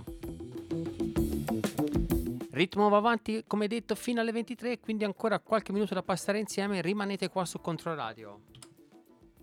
Ritmo 2.51 2.89
va 2.89 2.97
avanti, 2.97 3.45
come 3.47 3.67
detto, 3.67 3.95
fino 3.95 4.19
alle 4.19 4.33
23, 4.33 4.81
quindi 4.81 5.05
ancora 5.05 5.39
qualche 5.39 5.71
minuto 5.71 5.93
da 5.93 6.03
passare 6.03 6.39
insieme. 6.39 6.81
Rimanete 6.81 7.29
qua 7.29 7.45
su 7.45 7.61
Controradio. 7.61 8.48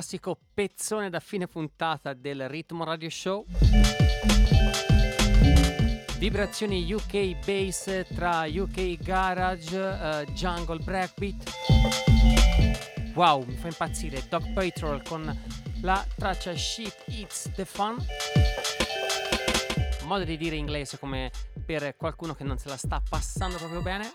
Classico 0.00 0.38
pezzone 0.54 1.10
da 1.10 1.20
fine 1.20 1.46
puntata 1.46 2.14
del 2.14 2.48
Ritmo 2.48 2.84
Radio 2.84 3.10
Show. 3.10 3.44
Vibrazioni 6.16 6.90
UK 6.90 7.44
bass 7.44 8.06
tra 8.14 8.46
UK 8.46 8.96
Garage, 8.96 9.76
eh, 9.78 10.32
Jungle 10.32 10.78
Breakbeat. 10.78 11.52
Wow, 13.12 13.44
mi 13.44 13.54
fa 13.56 13.66
impazzire. 13.66 14.24
Dog 14.26 14.50
Patrol 14.54 15.02
con 15.02 15.38
la 15.82 16.06
traccia 16.16 16.56
Shit 16.56 17.04
Eats 17.08 17.50
the 17.54 17.66
Fun. 17.66 18.02
Modo 20.04 20.24
di 20.24 20.38
dire 20.38 20.56
inglese 20.56 20.98
come 20.98 21.30
per 21.66 21.94
qualcuno 21.96 22.34
che 22.34 22.44
non 22.44 22.56
se 22.56 22.70
la 22.70 22.78
sta 22.78 23.02
passando 23.06 23.58
proprio 23.58 23.82
bene. 23.82 24.10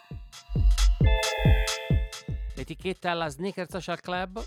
L'etichetta 2.56 3.12
è 3.12 3.14
la 3.14 3.30
Sneaker 3.30 3.70
Social 3.70 4.02
Club. 4.02 4.44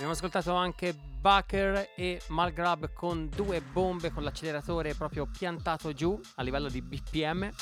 Abbiamo 0.00 0.16
ascoltato 0.16 0.54
anche 0.54 0.94
Bucker 0.94 1.90
e 1.94 2.22
Malgrab 2.28 2.90
con 2.94 3.28
due 3.28 3.60
bombe 3.60 4.10
con 4.10 4.22
l'acceleratore 4.22 4.94
proprio 4.94 5.26
piantato 5.26 5.92
giù 5.92 6.18
a 6.36 6.42
livello 6.42 6.70
di 6.70 6.80
BPM. 6.80 7.52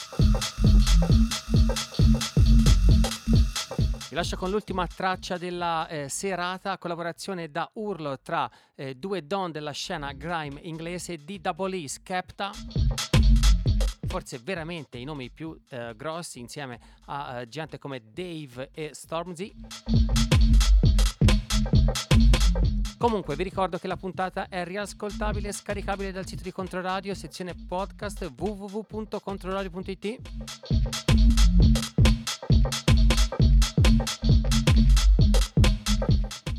Vi 4.08 4.14
lascio 4.14 4.36
con 4.36 4.50
l'ultima 4.50 4.86
traccia 4.86 5.36
della 5.36 5.88
eh, 5.88 6.08
serata, 6.08 6.78
collaborazione 6.78 7.50
da 7.50 7.68
urlo 7.72 8.20
tra 8.20 8.48
eh, 8.76 8.94
due 8.94 9.26
don 9.26 9.50
della 9.50 9.72
scena 9.72 10.12
grime 10.12 10.60
inglese 10.60 11.16
di 11.16 11.40
Double 11.40 11.76
E, 11.76 11.88
Skepta. 11.88 12.52
Forse 14.06 14.38
veramente 14.38 14.96
i 14.96 15.02
nomi 15.02 15.28
più 15.28 15.60
eh, 15.70 15.92
grossi 15.96 16.38
insieme 16.38 16.78
a 17.06 17.40
eh, 17.40 17.48
gente 17.48 17.78
come 17.78 18.00
Dave 18.12 18.70
e 18.72 18.90
Stormzy. 18.92 19.52
Comunque 22.98 23.36
vi 23.36 23.44
ricordo 23.44 23.78
che 23.78 23.86
la 23.86 23.96
puntata 23.96 24.48
è 24.48 24.64
riascoltabile 24.64 25.48
e 25.48 25.52
scaricabile 25.52 26.10
dal 26.10 26.26
sito 26.26 26.42
di 26.42 26.50
Controradio, 26.50 27.14
sezione 27.14 27.54
podcast 27.54 28.32
www.controradio.it. 28.36 30.18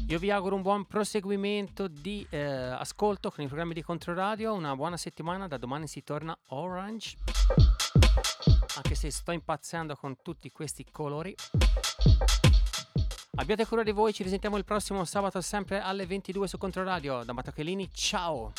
Io 0.07 0.17
vi 0.17 0.31
auguro 0.31 0.55
un 0.55 0.63
buon 0.63 0.85
proseguimento 0.85 1.87
di 1.87 2.25
eh, 2.31 2.39
ascolto 2.41 3.29
con 3.29 3.43
i 3.43 3.47
programmi 3.47 3.75
di 3.75 3.83
Controradio, 3.83 4.53
una 4.53 4.75
buona 4.75 4.97
settimana, 4.97 5.47
da 5.47 5.57
domani 5.57 5.87
si 5.87 6.03
torna 6.03 6.35
Orange, 6.47 7.17
anche 8.75 8.95
se 8.95 9.11
sto 9.11 9.31
impazzendo 9.31 9.95
con 9.95 10.15
tutti 10.23 10.49
questi 10.51 10.83
colori. 10.89 11.35
Abbiate 13.39 13.65
cura 13.65 13.83
di 13.83 13.91
voi, 13.91 14.11
ci 14.11 14.21
risentiamo 14.21 14.57
il 14.57 14.65
prossimo 14.65 15.05
sabato 15.05 15.39
sempre 15.39 15.79
alle 15.79 16.05
22 16.05 16.45
su 16.45 16.57
Controradio. 16.57 17.23
Da 17.23 17.31
Matteo 17.31 17.53
Chelini, 17.53 17.89
ciao! 17.93 18.51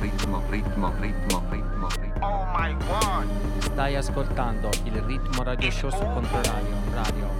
Ritmo, 0.00 0.42
ritmo, 0.50 0.92
ritmo, 0.98 1.44
ritmo, 1.48 1.88
ritmo. 2.00 2.26
Oh 2.26 2.44
my 2.56 2.76
god. 2.88 3.60
Stai 3.60 3.94
ascoltando 3.94 4.68
il 4.82 5.00
ritmo 5.02 5.44
radio 5.44 5.70
show 5.70 5.90
su 5.90 5.98
Controradio. 5.98 6.74
Radio. 6.92 7.30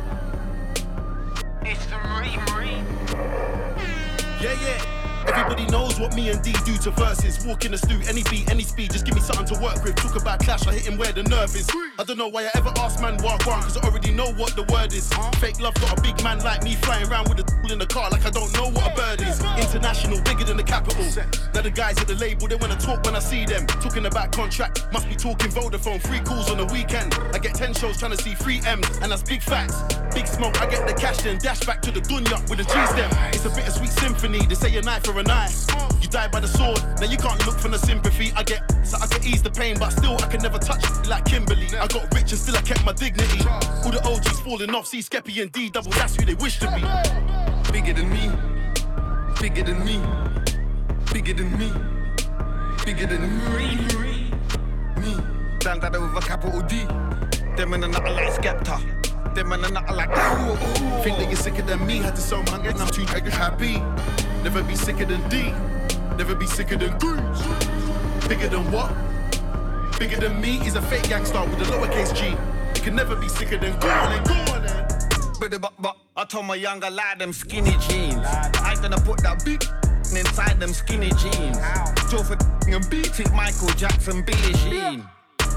It's 1.65 1.85
the 1.87 1.97
re 1.97 3.48
Yeah, 4.41 4.55
yeah. 4.63 5.25
Everybody 5.27 5.67
knows 5.67 5.99
what 5.99 6.15
me 6.15 6.31
and 6.31 6.41
D 6.43 6.53
do 6.65 6.77
to 6.79 6.93
verses. 6.93 7.45
Walk 7.45 7.65
in 7.65 7.73
the 7.73 7.79
stew, 7.79 8.01
any 8.09 8.23
beat, 8.31 8.49
any 8.51 8.63
speed, 8.63 8.93
just 8.93 9.05
give 9.05 9.17
me 9.17 9.21
something 9.21 9.47
to 9.47 9.61
work 9.61 9.83
with. 9.83 9.97
Talk 9.97 10.15
about 10.15 10.39
clash, 10.41 10.67
I 10.67 10.75
hit 10.75 10.87
him 10.87 10.97
where 10.97 11.13
the 11.13 11.25
nerve 11.25 11.55
is. 11.57 11.69
I 12.01 12.05
don't 12.05 12.17
know 12.17 12.29
why 12.29 12.45
I 12.45 12.51
ever 12.55 12.73
ask 12.79 13.03
man 13.03 13.17
walk 13.25 13.45
on, 13.49 13.61
cause 13.61 13.77
I 13.77 13.81
already 13.81 14.13
know 14.13 14.31
what 14.35 14.55
the 14.55 14.63
word 14.71 14.93
is. 14.93 15.13
Fake 15.41 15.59
love 15.59 15.75
got 15.81 15.99
a 15.99 16.01
big 16.01 16.23
man 16.23 16.39
like 16.45 16.63
me 16.63 16.77
flying 16.77 17.11
around 17.11 17.29
with 17.29 17.41
a 17.41 17.43
tool 17.43 17.73
in 17.73 17.79
the 17.81 17.87
car 17.87 18.09
like 18.09 18.25
I 18.25 18.31
don't 18.31 18.55
know 18.55 18.71
what 18.71 18.93
a 18.93 18.95
bird 18.95 19.21
is. 19.21 19.41
International, 19.59 20.23
bigger 20.23 20.45
than 20.45 20.57
the 20.57 20.63
capital. 20.63 21.03
Now 21.55 21.63
the 21.63 21.73
guys 21.73 21.99
at 21.99 22.07
the 22.07 22.15
label, 22.15 22.47
they 22.47 22.55
wanna 22.55 22.77
talk 22.77 23.03
when 23.03 23.17
I 23.17 23.19
see 23.19 23.45
them. 23.45 23.67
Talking 23.67 24.07
about 24.07 24.31
contract, 24.31 24.87
must 24.93 25.09
be 25.09 25.17
talking 25.17 25.51
Vodafone, 25.51 26.01
free 26.07 26.21
calls 26.21 26.49
on 26.53 26.59
the 26.59 26.67
weekend. 26.67 27.19
I 27.35 27.39
get 27.41 27.57
10 27.57 27.75
shows 27.75 27.99
trying 27.99 28.13
to 28.13 28.23
see 28.23 28.37
free 28.37 28.61
M's, 28.65 28.87
and 29.03 29.11
that's 29.11 29.25
big 29.25 29.43
facts. 29.43 29.83
Big 30.15 30.29
smoke, 30.29 30.61
I 30.63 30.71
get 30.71 30.87
the 30.87 30.95
cash 30.95 31.17
then 31.23 31.39
dash 31.39 31.67
back 31.67 31.83
to 31.83 31.91
the 31.91 32.01
dunya 32.01 32.39
with 32.49 32.61
a 32.61 32.65
G 32.65 32.71
stem. 32.95 33.11
It's 33.35 33.45
a 33.45 33.51
bittersweet 33.51 33.91
symphony, 33.91 34.47
they 34.47 34.55
say 34.55 34.77
a 34.77 34.83
knife 34.83 35.03
for 35.03 35.19
an 35.19 35.29
eye. 35.29 35.51
You 36.01 36.07
die 36.07 36.29
by 36.29 36.39
the 36.39 36.47
sword, 36.47 36.81
now 37.01 37.11
you 37.11 37.19
can't 37.19 37.45
look 37.45 37.59
for 37.59 37.69
the 37.69 37.79
sympathy. 37.79 38.31
I 38.37 38.45
get 38.45 38.63
so 38.87 38.99
I 39.03 39.09
can 39.09 39.25
ease 39.27 39.43
the 39.43 39.51
pain, 39.51 39.77
but 39.81 39.91
still 39.91 40.15
I 40.23 40.29
can 40.29 40.41
never 40.41 40.59
touch 40.59 40.85
like 41.09 41.25
Kimberly. 41.25 41.67
I 41.77 41.88
got 41.89 42.15
rich 42.15 42.33
and 42.33 42.41
still 42.41 42.57
I 42.57 42.63
kept 42.63 42.85
my 42.85 42.93
dignity. 42.93 43.41
All 43.85 43.91
the 43.91 44.01
OGs 44.05 44.41
falling 44.41 44.75
off, 44.75 44.87
see 44.87 45.01
Skeppy 45.01 45.43
and 45.43 45.51
D 45.53 45.71
double, 45.71 45.91
that's 45.93 46.17
who 46.17 46.25
they 46.25 46.35
wish 46.35 46.59
to 46.61 46.67
be. 46.71 46.83
Bigger 47.73 47.93
than 47.93 48.11
me, 48.11 48.31
bigger 49.41 49.63
than 49.63 49.85
me, 49.85 50.01
bigger 51.13 51.35
than 51.35 51.51
me, 51.59 51.73
bigger 52.85 53.07
than 53.07 53.23
me. 53.55 54.31
Me, 55.01 55.17
stand 55.61 55.83
that 55.83 55.95
over 55.95 56.21
capital 56.21 56.61
D. 56.63 56.85
Them 57.57 57.73
and 57.73 57.85
another 57.85 58.11
like 58.11 58.33
Skepta. 58.35 59.35
Them 59.35 59.53
and 59.53 59.65
another 59.65 59.95
like 59.95 60.15
Think 61.03 61.19
that 61.19 61.27
you're 61.27 61.37
sicker 61.37 61.63
than 61.63 61.85
me, 61.87 61.99
had 61.99 62.15
to 62.15 62.21
sell 62.21 62.43
my 62.45 62.65
and 62.67 62.81
I'm 62.81 62.89
too 62.89 63.05
happy. 63.05 63.79
Never 64.43 64.63
be 64.63 64.75
sicker 64.75 65.05
than 65.05 65.27
D, 65.29 65.53
never 66.17 66.35
be 66.35 66.47
sicker 66.47 66.77
than 66.77 66.97
Goose. 66.99 67.43
Bigger 68.29 68.49
than 68.49 68.71
what? 68.71 68.93
Bigger 69.99 70.21
than 70.21 70.41
me 70.41 70.65
is 70.65 70.77
a 70.77 70.83
fake 70.83 71.09
gangster 71.09 71.41
with 71.41 71.61
a 71.61 71.73
lowercase 71.73 72.15
G. 72.15 72.29
You 72.77 72.83
can 72.85 72.95
never 72.95 73.17
be 73.17 73.29
sicker 73.29 73.59
than 73.59 73.77
go 73.81 73.89
on 73.89 74.13
then, 74.13 74.23
go 74.25 74.53
on 74.55 74.63
then. 74.63 74.87
But, 75.41 75.61
but, 75.61 75.73
but 75.81 75.97
I 76.17 76.25
told 76.25 76.47
my 76.47 76.55
younger 76.55 76.89
lad 76.89 77.19
them 77.19 77.33
skinny 77.33 77.77
jeans. 77.89 78.25
I 78.25 78.77
gonna 78.81 79.01
put 79.01 79.21
that 79.23 79.45
big 79.45 79.65
inside 80.17 80.61
them 80.61 80.73
skinny 80.73 81.11
jeans. 81.11 81.59
Joe 82.11 82.23
for 82.23 82.39
and 82.73 82.89
beat 82.89 83.19
it, 83.19 83.33
Michael 83.33 83.71
Jackson, 83.71 84.23
Billie 84.23 84.53
Jean. 84.55 85.05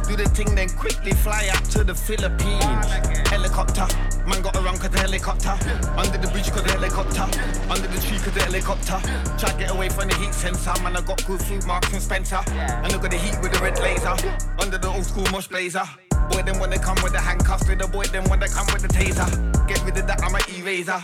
Do 0.08 0.16
the 0.16 0.28
thing, 0.34 0.56
then 0.56 0.70
quickly 0.70 1.12
fly 1.12 1.48
out 1.54 1.64
to 1.66 1.84
the 1.84 1.94
Philippines. 1.94 2.86
Helicopter, 3.30 3.86
man 4.32 4.42
got 4.42 4.56
around 4.56 4.80
cause 4.80 4.90
the 4.90 5.00
helicopter. 5.00 5.56
Under 5.98 6.18
the 6.18 6.28
bridge 6.32 6.50
cause 6.52 6.64
the 6.64 6.72
helicopter. 6.72 7.28
Under 7.70 7.88
the 7.88 8.00
tree 8.00 8.18
cause 8.18 8.34
the 8.34 8.42
helicopter. 8.42 8.98
Try 9.38 9.52
to 9.52 9.58
get 9.58 9.72
away 9.72 9.90
from 9.90 10.08
the 10.08 10.16
heat 10.16 10.34
sensor. 10.34 10.74
Man, 10.82 10.96
I 10.96 11.02
got 11.02 11.26
good 11.26 11.42
food, 11.42 11.66
Marks 11.66 11.92
and 11.94 12.02
Spencer. 12.02 12.40
And 12.48 12.92
look 12.92 13.04
at 13.04 13.12
the 13.12 13.18
heat 13.18 13.36
with 13.42 13.52
the 13.52 13.60
red 13.60 13.78
laser. 13.80 14.16
Under 14.60 14.78
the 14.78 14.88
old 14.88 15.06
school 15.06 15.28
mush 15.32 15.48
blazer. 15.48 15.84
Boy, 16.30 16.44
them 16.44 16.60
when 16.60 16.70
they 16.70 16.78
come 16.78 16.98
with 17.04 17.12
the 17.12 17.20
handcuffs. 17.20 17.68
With 17.68 17.80
the 17.80 17.88
boy, 17.88 18.06
them 18.06 18.24
when 18.30 18.40
they 18.40 18.48
come 18.48 18.68
with 18.72 18.82
the 18.82 18.88
taser. 18.88 19.28
Get 19.68 19.84
rid 19.84 19.98
of 19.98 20.08
that, 20.08 20.24
I'm 20.24 20.36
an 20.36 20.42
eraser. 20.56 21.02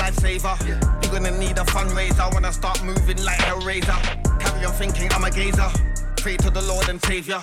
Lifesaver, 0.00 0.56
you're 1.02 1.12
gonna 1.12 1.36
need 1.38 1.58
a 1.58 1.64
fundraiser 1.64 2.32
when 2.34 2.44
I 2.44 2.50
start 2.50 2.82
moving 2.84 3.22
like 3.24 3.38
Hellraiser. 3.38 3.98
Carry 4.40 4.64
on 4.64 4.72
thinking 4.74 5.12
I'm 5.12 5.24
a 5.24 5.30
gazer. 5.30 5.70
Pray 6.16 6.36
to 6.38 6.50
the 6.50 6.62
Lord 6.62 6.88
and 6.88 7.02
Savior. 7.04 7.40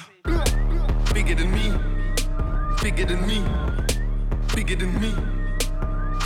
Bigger 1.14 1.36
than 1.36 1.52
me, 1.52 1.74
bigger 2.82 3.06
than 3.06 3.26
me, 3.28 3.44
bigger 4.56 4.76
than 4.76 4.94
me, 5.02 5.16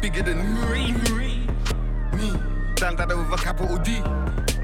bigger 0.02 0.22
than 0.22 0.38
me, 0.70 0.92
me, 0.92 1.48
me. 2.14 2.40
Down 2.76 2.96
that 2.98 3.12
a 3.12 3.38
capital 3.38 3.78
D. 3.78 4.02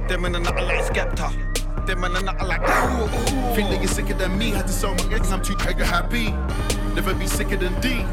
Them 0.07 0.25
in 0.25 0.35
a 0.35 0.39
nut 0.39 0.55
like 0.55 0.83
Skepta. 0.85 1.85
Them 1.87 2.03
in 2.03 2.15
a 2.15 2.21
nut 2.21 2.45
like 2.45 2.61
ooh, 2.61 3.07
Think 3.55 3.69
that 3.69 3.79
you're 3.79 3.87
sicker 3.87 4.13
than 4.13 4.37
me, 4.37 4.51
had 4.51 4.67
to 4.67 4.73
sell 4.73 4.93
my 4.95 5.15
eggs, 5.15 5.31
I'm 5.31 5.41
too 5.41 5.55
mega 5.57 5.85
happy. 5.85 6.31
Never 6.93 7.13
be 7.13 7.25
sicker 7.25 7.55
than 7.55 7.79
D, 7.79 8.05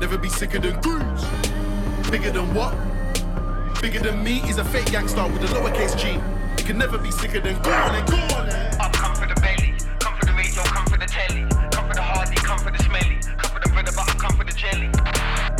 never 0.00 0.16
be 0.16 0.28
sicker 0.28 0.58
than 0.60 0.80
Goose. 0.80 1.24
Bigger 2.10 2.30
than 2.30 2.54
what? 2.54 2.74
Bigger 3.82 4.00
than 4.00 4.22
me 4.22 4.38
is 4.48 4.58
a 4.58 4.64
fake 4.64 4.92
gangster 4.92 5.24
with 5.24 5.42
a 5.42 5.46
lowercase 5.54 5.98
G. 5.98 6.12
You 6.58 6.64
can 6.64 6.78
never 6.78 6.98
be 6.98 7.10
sicker 7.10 7.40
than 7.40 7.60
go 7.62 7.70
on 7.70 7.94
for 14.74 14.80
the 14.80 14.90
jelly. 14.90 14.90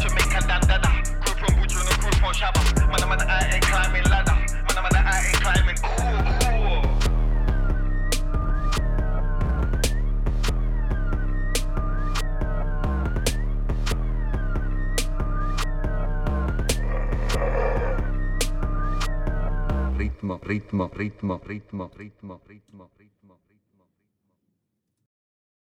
Jamaican 0.01 0.45
dandada, 0.49 0.91
crew 1.21 1.35
from 1.39 1.55
and 1.61 1.99
crew 2.01 2.15
from. 2.21 2.65
Man, 2.89 3.03
I'm 3.03 3.13
out 3.13 3.45
here 3.45 3.61
climbing 3.61 4.05
ladder, 4.11 4.35
man, 4.35 4.77
I'm 4.77 4.85
out 4.85 5.25
here 5.25 5.41
climbing. 5.41 5.79
Ooh, 6.01 6.21
ooh. 6.49 6.85
ritmo, 19.97 20.39
ritmo, 20.39 20.89
ritmo, 20.89 21.41
ritmo, 21.45 21.91
ritmo, 21.97 22.41
ritmo, 22.49 22.91
ritmo. 22.99 23.04